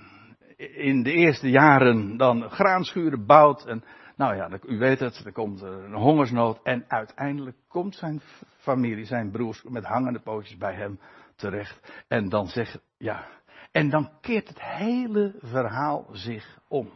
in 0.56 1.02
de 1.02 1.12
eerste 1.12 1.50
jaren 1.50 2.16
dan 2.16 2.50
graanschuren 2.50 3.26
bouwt 3.26 3.66
en 3.66 3.84
nou 4.16 4.36
ja, 4.36 4.50
u 4.66 4.78
weet 4.78 5.00
het, 5.00 5.22
er 5.24 5.32
komt 5.32 5.60
een 5.60 5.94
hongersnood 5.94 6.60
en 6.62 6.84
uiteindelijk 6.88 7.56
komt 7.68 7.94
zijn 7.94 8.20
familie, 8.58 9.04
zijn 9.04 9.30
broers 9.30 9.62
met 9.62 9.84
hangende 9.84 10.20
pootjes 10.20 10.56
bij 10.56 10.74
hem 10.74 11.00
terecht. 11.36 12.04
En 12.08 12.28
dan 12.28 12.46
zegt, 12.46 12.78
ja, 12.98 13.26
en 13.72 13.90
dan 13.90 14.10
keert 14.20 14.48
het 14.48 14.62
hele 14.62 15.34
verhaal 15.38 16.08
zich 16.12 16.58
om. 16.68 16.90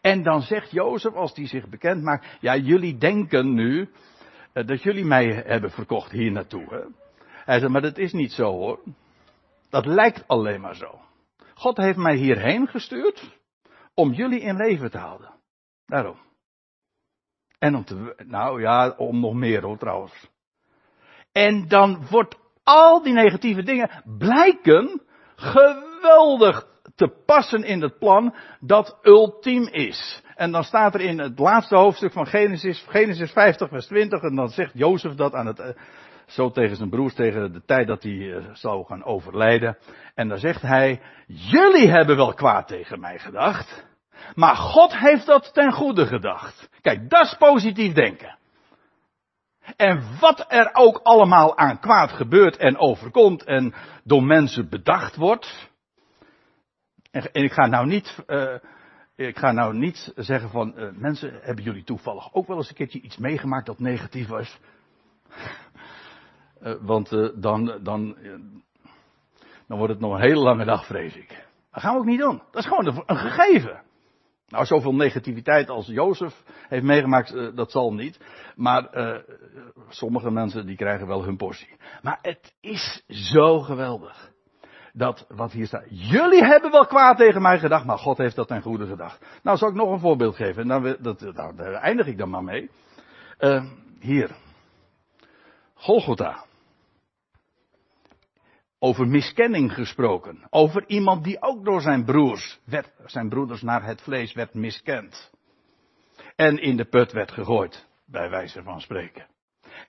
En 0.00 0.22
dan 0.22 0.40
zegt 0.40 0.70
Jozef, 0.70 1.14
als 1.14 1.34
die 1.34 1.46
zich 1.46 1.68
bekend 1.68 2.02
maakt, 2.02 2.36
ja, 2.40 2.56
jullie 2.56 2.98
denken 2.98 3.54
nu 3.54 3.88
dat 4.52 4.82
jullie 4.82 5.04
mij 5.04 5.26
hebben 5.46 5.70
verkocht 5.70 6.10
hier 6.10 6.32
naartoe. 6.32 6.66
Hè? 6.68 6.80
Hij 7.44 7.58
zegt, 7.58 7.72
maar 7.72 7.80
dat 7.80 7.98
is 7.98 8.12
niet 8.12 8.32
zo 8.32 8.44
hoor. 8.44 8.80
Dat 9.70 9.86
lijkt 9.86 10.28
alleen 10.28 10.60
maar 10.60 10.76
zo. 10.76 11.00
God 11.54 11.76
heeft 11.76 11.98
mij 11.98 12.16
hierheen 12.16 12.66
gestuurd 12.66 13.38
om 13.94 14.12
jullie 14.12 14.40
in 14.40 14.56
leven 14.56 14.90
te 14.90 14.98
houden. 14.98 15.30
Daarom. 15.86 16.16
En 17.58 17.74
om 17.74 17.84
te, 17.84 18.14
nou 18.26 18.60
ja, 18.60 18.94
om 18.96 19.20
nog 19.20 19.34
meer 19.34 19.62
hoor 19.62 19.78
trouwens. 19.78 20.30
En 21.32 21.68
dan 21.68 22.06
wordt 22.10 22.38
al 22.62 23.02
die 23.02 23.12
negatieve 23.12 23.62
dingen 23.62 24.02
blijken 24.18 25.02
geweldig 25.36 26.66
te 26.94 27.08
passen 27.26 27.64
in 27.64 27.82
het 27.82 27.98
plan 27.98 28.34
dat 28.60 28.98
ultiem 29.02 29.66
is. 29.66 30.22
En 30.42 30.50
dan 30.50 30.64
staat 30.64 30.94
er 30.94 31.00
in 31.00 31.18
het 31.18 31.38
laatste 31.38 31.76
hoofdstuk 31.76 32.12
van 32.12 32.26
Genesis, 32.26 32.84
Genesis 32.88 33.30
50 33.30 33.68
vers 33.68 33.86
20, 33.86 34.22
en 34.22 34.34
dan 34.34 34.48
zegt 34.48 34.70
Jozef 34.74 35.14
dat 35.14 35.34
aan 35.34 35.46
het, 35.46 35.58
eh, 35.58 35.68
zo 36.26 36.50
tegen 36.50 36.76
zijn 36.76 36.90
broers, 36.90 37.14
tegen 37.14 37.52
de 37.52 37.64
tijd 37.64 37.86
dat 37.86 38.02
hij 38.02 38.34
eh, 38.34 38.44
zou 38.52 38.84
gaan 38.84 39.04
overlijden. 39.04 39.78
En 40.14 40.28
dan 40.28 40.38
zegt 40.38 40.62
hij, 40.62 41.00
jullie 41.26 41.88
hebben 41.88 42.16
wel 42.16 42.34
kwaad 42.34 42.68
tegen 42.68 43.00
mij 43.00 43.18
gedacht, 43.18 43.86
maar 44.34 44.56
God 44.56 44.96
heeft 44.96 45.26
dat 45.26 45.54
ten 45.54 45.72
goede 45.72 46.06
gedacht. 46.06 46.68
Kijk, 46.80 47.10
dat 47.10 47.24
is 47.24 47.36
positief 47.38 47.92
denken. 47.92 48.38
En 49.76 50.02
wat 50.20 50.44
er 50.48 50.70
ook 50.72 51.00
allemaal 51.02 51.56
aan 51.58 51.80
kwaad 51.80 52.12
gebeurt 52.12 52.56
en 52.56 52.78
overkomt 52.78 53.44
en 53.44 53.74
door 54.04 54.22
mensen 54.22 54.68
bedacht 54.68 55.16
wordt. 55.16 55.70
En, 57.10 57.28
ik 57.32 57.52
ga 57.52 57.66
nou 57.66 57.86
niet, 57.86 58.18
uh, 58.26 58.54
ik 59.26 59.38
ga 59.38 59.52
nou 59.52 59.74
niet 59.74 60.12
zeggen 60.16 60.50
van 60.50 60.72
uh, 60.76 60.88
mensen, 60.92 61.38
hebben 61.42 61.64
jullie 61.64 61.84
toevallig 61.84 62.34
ook 62.34 62.46
wel 62.46 62.56
eens 62.56 62.68
een 62.68 62.74
keertje 62.74 63.00
iets 63.00 63.16
meegemaakt 63.16 63.66
dat 63.66 63.78
negatief 63.78 64.28
was? 64.28 64.58
uh, 66.62 66.74
want 66.80 67.08
dan, 67.34 67.78
dan, 67.82 68.16
dan 69.66 69.78
wordt 69.78 69.92
het 69.92 70.00
nog 70.00 70.14
een 70.14 70.20
hele 70.20 70.40
lange 70.40 70.64
dag, 70.64 70.86
vrees 70.86 71.16
ik. 71.16 71.46
Dat 71.72 71.82
gaan 71.82 71.92
we 71.92 71.98
ook 71.98 72.06
niet 72.06 72.20
doen. 72.20 72.42
Dat 72.50 72.62
is 72.62 72.68
gewoon 72.68 73.02
een 73.06 73.16
gegeven. 73.16 73.82
Nou, 74.48 74.64
zoveel 74.64 74.94
negativiteit 74.94 75.68
als 75.70 75.86
Jozef 75.86 76.42
heeft 76.68 76.84
meegemaakt, 76.84 77.56
dat 77.56 77.70
zal 77.70 77.94
niet. 77.94 78.20
Maar 78.56 78.88
sommige 79.88 80.30
mensen 80.30 80.66
die 80.66 80.76
krijgen 80.76 81.06
wel 81.06 81.24
hun 81.24 81.36
portie. 81.36 81.76
Maar 82.02 82.18
het 82.22 82.54
is 82.60 83.02
zo 83.06 83.60
geweldig. 83.60 84.31
Dat 84.92 85.26
wat 85.28 85.52
hier 85.52 85.66
staat. 85.66 85.84
Jullie 85.88 86.44
hebben 86.44 86.70
wel 86.70 86.86
kwaad 86.86 87.16
tegen 87.16 87.42
mij 87.42 87.58
gedacht, 87.58 87.84
maar 87.84 87.98
God 87.98 88.18
heeft 88.18 88.36
dat 88.36 88.48
ten 88.48 88.62
goede 88.62 88.86
gedacht. 88.86 89.26
Nou, 89.42 89.58
zal 89.58 89.68
ik 89.68 89.74
nog 89.74 89.90
een 89.90 90.00
voorbeeld 90.00 90.36
geven. 90.36 90.66
Nou, 90.66 90.96
dat, 91.00 91.20
nou, 91.20 91.56
daar 91.56 91.72
eindig 91.72 92.06
ik 92.06 92.18
dan 92.18 92.30
maar 92.30 92.44
mee. 92.44 92.70
Uh, 93.38 93.64
hier. 94.00 94.30
Golgotha 95.74 96.44
over 98.84 99.08
miskenning 99.08 99.74
gesproken. 99.74 100.46
Over 100.50 100.84
iemand 100.86 101.24
die 101.24 101.42
ook 101.42 101.64
door 101.64 101.80
zijn 101.80 102.04
broers, 102.04 102.60
werd, 102.64 102.92
zijn 103.04 103.28
broeders 103.28 103.62
naar 103.62 103.84
het 103.84 104.02
vlees 104.02 104.32
werd 104.32 104.54
miskend. 104.54 105.30
En 106.36 106.58
in 106.58 106.76
de 106.76 106.84
put 106.84 107.12
werd 107.12 107.32
gegooid, 107.32 107.86
bij 108.06 108.30
wijze 108.30 108.62
van 108.62 108.80
spreken. 108.80 109.26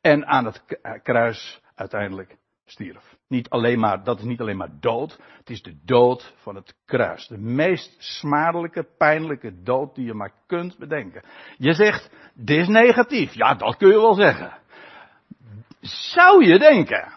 En 0.01 0.25
aan 0.25 0.45
het 0.45 0.63
kruis 1.03 1.61
uiteindelijk 1.75 2.37
stierf. 2.65 3.15
Niet 3.27 3.49
alleen 3.49 3.79
maar, 3.79 4.03
dat 4.03 4.19
is 4.19 4.25
niet 4.25 4.41
alleen 4.41 4.57
maar 4.57 4.79
dood, 4.79 5.19
het 5.37 5.49
is 5.49 5.61
de 5.61 5.79
dood 5.85 6.33
van 6.41 6.55
het 6.55 6.75
kruis. 6.85 7.27
De 7.27 7.37
meest 7.37 7.95
smadelijke, 7.97 8.87
pijnlijke 8.97 9.61
dood 9.63 9.95
die 9.95 10.05
je 10.05 10.13
maar 10.13 10.33
kunt 10.47 10.77
bedenken. 10.77 11.23
Je 11.57 11.73
zegt, 11.73 12.09
dit 12.33 12.57
is 12.57 12.67
negatief. 12.67 13.33
Ja, 13.33 13.53
dat 13.53 13.77
kun 13.77 13.87
je 13.87 13.99
wel 13.99 14.13
zeggen. 14.13 14.53
Zou 15.81 16.45
je 16.45 16.59
denken. 16.59 17.13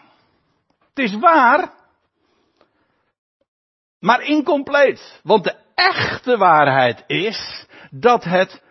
Het 0.89 0.99
is 0.99 1.17
waar, 1.17 1.73
maar 3.99 4.21
incompleet. 4.21 5.19
Want 5.23 5.43
de 5.43 5.55
echte 5.75 6.37
waarheid 6.37 7.03
is 7.07 7.67
dat 7.91 8.23
het 8.23 8.63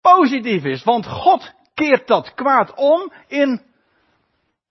positief 0.00 0.64
is. 0.64 0.84
Want 0.84 1.06
God 1.06 1.54
keert 1.74 2.06
dat 2.06 2.34
kwaad 2.34 2.74
om 2.74 3.12
in, 3.26 3.62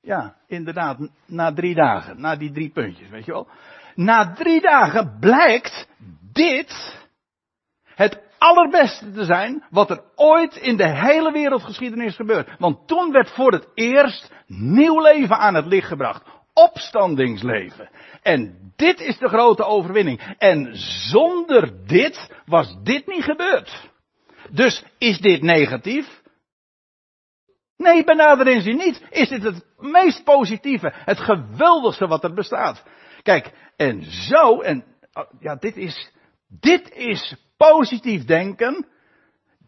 ja, 0.05 0.35
inderdaad, 0.47 0.97
na 1.25 1.53
drie 1.53 1.75
dagen. 1.75 2.21
Na 2.21 2.35
die 2.35 2.51
drie 2.51 2.69
puntjes, 2.69 3.09
weet 3.09 3.25
je 3.25 3.31
wel. 3.31 3.47
Na 3.95 4.33
drie 4.33 4.61
dagen 4.61 5.17
blijkt 5.19 5.87
dit 6.33 6.97
het 7.83 8.19
allerbeste 8.37 9.11
te 9.11 9.25
zijn 9.25 9.63
wat 9.69 9.89
er 9.89 10.01
ooit 10.15 10.55
in 10.55 10.77
de 10.77 10.89
hele 10.89 11.31
wereldgeschiedenis 11.31 12.15
gebeurt. 12.15 12.49
Want 12.57 12.87
toen 12.87 13.11
werd 13.11 13.31
voor 13.31 13.51
het 13.51 13.67
eerst 13.73 14.31
nieuw 14.47 15.01
leven 15.01 15.37
aan 15.37 15.55
het 15.55 15.65
licht 15.65 15.87
gebracht 15.87 16.23
opstandingsleven. 16.53 17.89
En 18.21 18.71
dit 18.75 18.99
is 18.99 19.17
de 19.17 19.27
grote 19.27 19.63
overwinning. 19.63 20.35
En 20.37 20.69
zonder 21.09 21.87
dit 21.87 22.29
was 22.45 22.75
dit 22.83 23.07
niet 23.07 23.23
gebeurd. 23.23 23.89
Dus 24.51 24.83
is 24.97 25.19
dit 25.19 25.41
negatief? 25.41 26.21
Nee, 27.77 28.03
benadering 28.03 28.61
ze 28.61 28.69
niet. 28.69 29.01
Is 29.09 29.29
dit 29.29 29.43
het 29.43 29.65
meest 29.77 30.23
positieve, 30.23 30.93
het 30.93 31.19
geweldigste 31.19 32.07
wat 32.07 32.23
er 32.23 32.33
bestaat. 32.33 32.83
Kijk, 33.23 33.51
en 33.75 34.03
zo, 34.03 34.61
en 34.61 34.83
ja, 35.39 35.55
dit 35.55 35.77
is, 35.77 36.11
dit 36.47 36.91
is 36.93 37.35
positief 37.57 38.25
denken, 38.25 38.87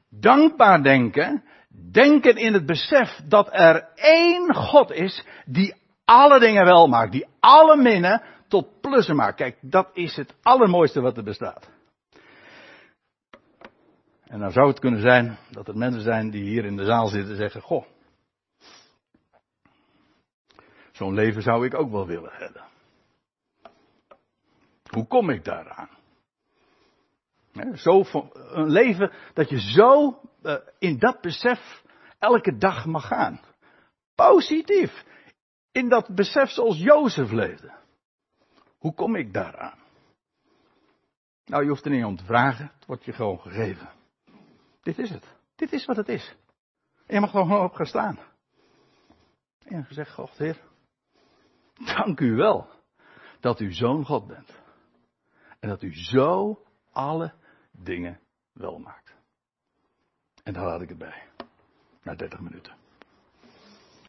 dankbaar 0.09 0.83
denken, 0.83 1.43
denken 1.91 2.35
in 2.35 2.53
het 2.53 2.65
besef 2.65 3.19
dat 3.27 3.49
er 3.51 3.89
één 3.95 4.55
God 4.55 4.91
is 4.91 5.25
die 5.45 5.75
alle 6.05 6.39
dingen 6.39 6.65
wel 6.65 6.87
maakt, 6.87 7.11
die 7.11 7.27
alle 7.39 7.81
minnen 7.81 8.21
tot 8.47 8.81
plussen 8.81 9.15
maakt. 9.15 9.35
Kijk, 9.35 9.57
dat 9.61 9.89
is 9.93 10.15
het 10.15 10.33
allermooiste 10.41 11.01
wat 11.01 11.17
er 11.17 11.23
bestaat. 11.23 11.69
En 14.27 14.39
dan 14.39 14.51
zou 14.51 14.67
het 14.67 14.79
kunnen 14.79 15.01
zijn 15.01 15.37
dat 15.51 15.67
er 15.67 15.77
mensen 15.77 16.01
zijn 16.01 16.29
die 16.29 16.43
hier 16.43 16.65
in 16.65 16.75
de 16.75 16.85
zaal 16.85 17.07
zitten 17.07 17.31
en 17.31 17.37
zeggen: 17.37 17.61
Goh, 17.61 17.85
zo'n 20.97 21.13
leven 21.13 21.41
zou 21.41 21.65
ik 21.65 21.73
ook 21.73 21.91
wel 21.91 22.07
willen 22.07 22.33
hebben. 22.33 22.63
Hoe 24.91 25.07
kom 25.07 25.29
ik 25.29 25.43
daaraan? 25.43 25.89
Zo, 27.75 28.03
een 28.31 28.69
leven 28.69 29.11
dat 29.33 29.49
je 29.49 29.59
zo 29.59 30.19
uh, 30.43 30.55
in 30.79 30.99
dat 30.99 31.21
besef 31.21 31.83
elke 32.19 32.57
dag 32.57 32.85
mag 32.85 33.07
gaan. 33.07 33.41
Positief. 34.15 35.05
In 35.71 35.89
dat 35.89 36.15
besef 36.15 36.49
zoals 36.49 36.77
Jozef 36.77 37.31
leefde. 37.31 37.71
Hoe 38.77 38.93
kom 38.93 39.15
ik 39.15 39.33
daaraan? 39.33 39.79
Nou, 41.45 41.63
je 41.63 41.69
hoeft 41.69 41.85
er 41.85 41.91
niet 41.91 42.05
om 42.05 42.15
te 42.15 42.25
vragen. 42.25 42.71
Het 42.75 42.85
wordt 42.85 43.05
je 43.05 43.13
gewoon 43.13 43.39
gegeven. 43.39 43.89
Dit 44.81 44.99
is 44.99 45.09
het. 45.09 45.25
Dit 45.55 45.73
is 45.73 45.85
wat 45.85 45.95
het 45.95 46.07
is. 46.07 46.35
En 47.05 47.15
je 47.15 47.19
mag 47.19 47.33
er 47.33 47.41
gewoon 47.41 47.63
op 47.63 47.73
gaan 47.73 47.85
staan. 47.85 48.19
En 49.65 49.85
gezegd, 49.85 50.13
God, 50.13 50.37
Heer, 50.37 50.66
dank 51.85 52.19
u 52.19 52.35
wel 52.35 52.69
dat 53.39 53.59
u 53.59 53.73
zo'n 53.73 54.05
God 54.05 54.27
bent. 54.27 54.61
En 55.59 55.69
dat 55.69 55.81
u 55.81 55.95
zo 55.95 56.63
alle 56.91 57.33
dingen 57.71 58.19
wel 58.53 58.77
maakt. 58.77 59.15
En 60.43 60.53
daar 60.53 60.65
laat 60.65 60.81
ik 60.81 60.89
het 60.89 60.97
bij. 60.97 61.23
Na 62.03 62.15
30 62.15 62.39
minuten. 62.39 62.76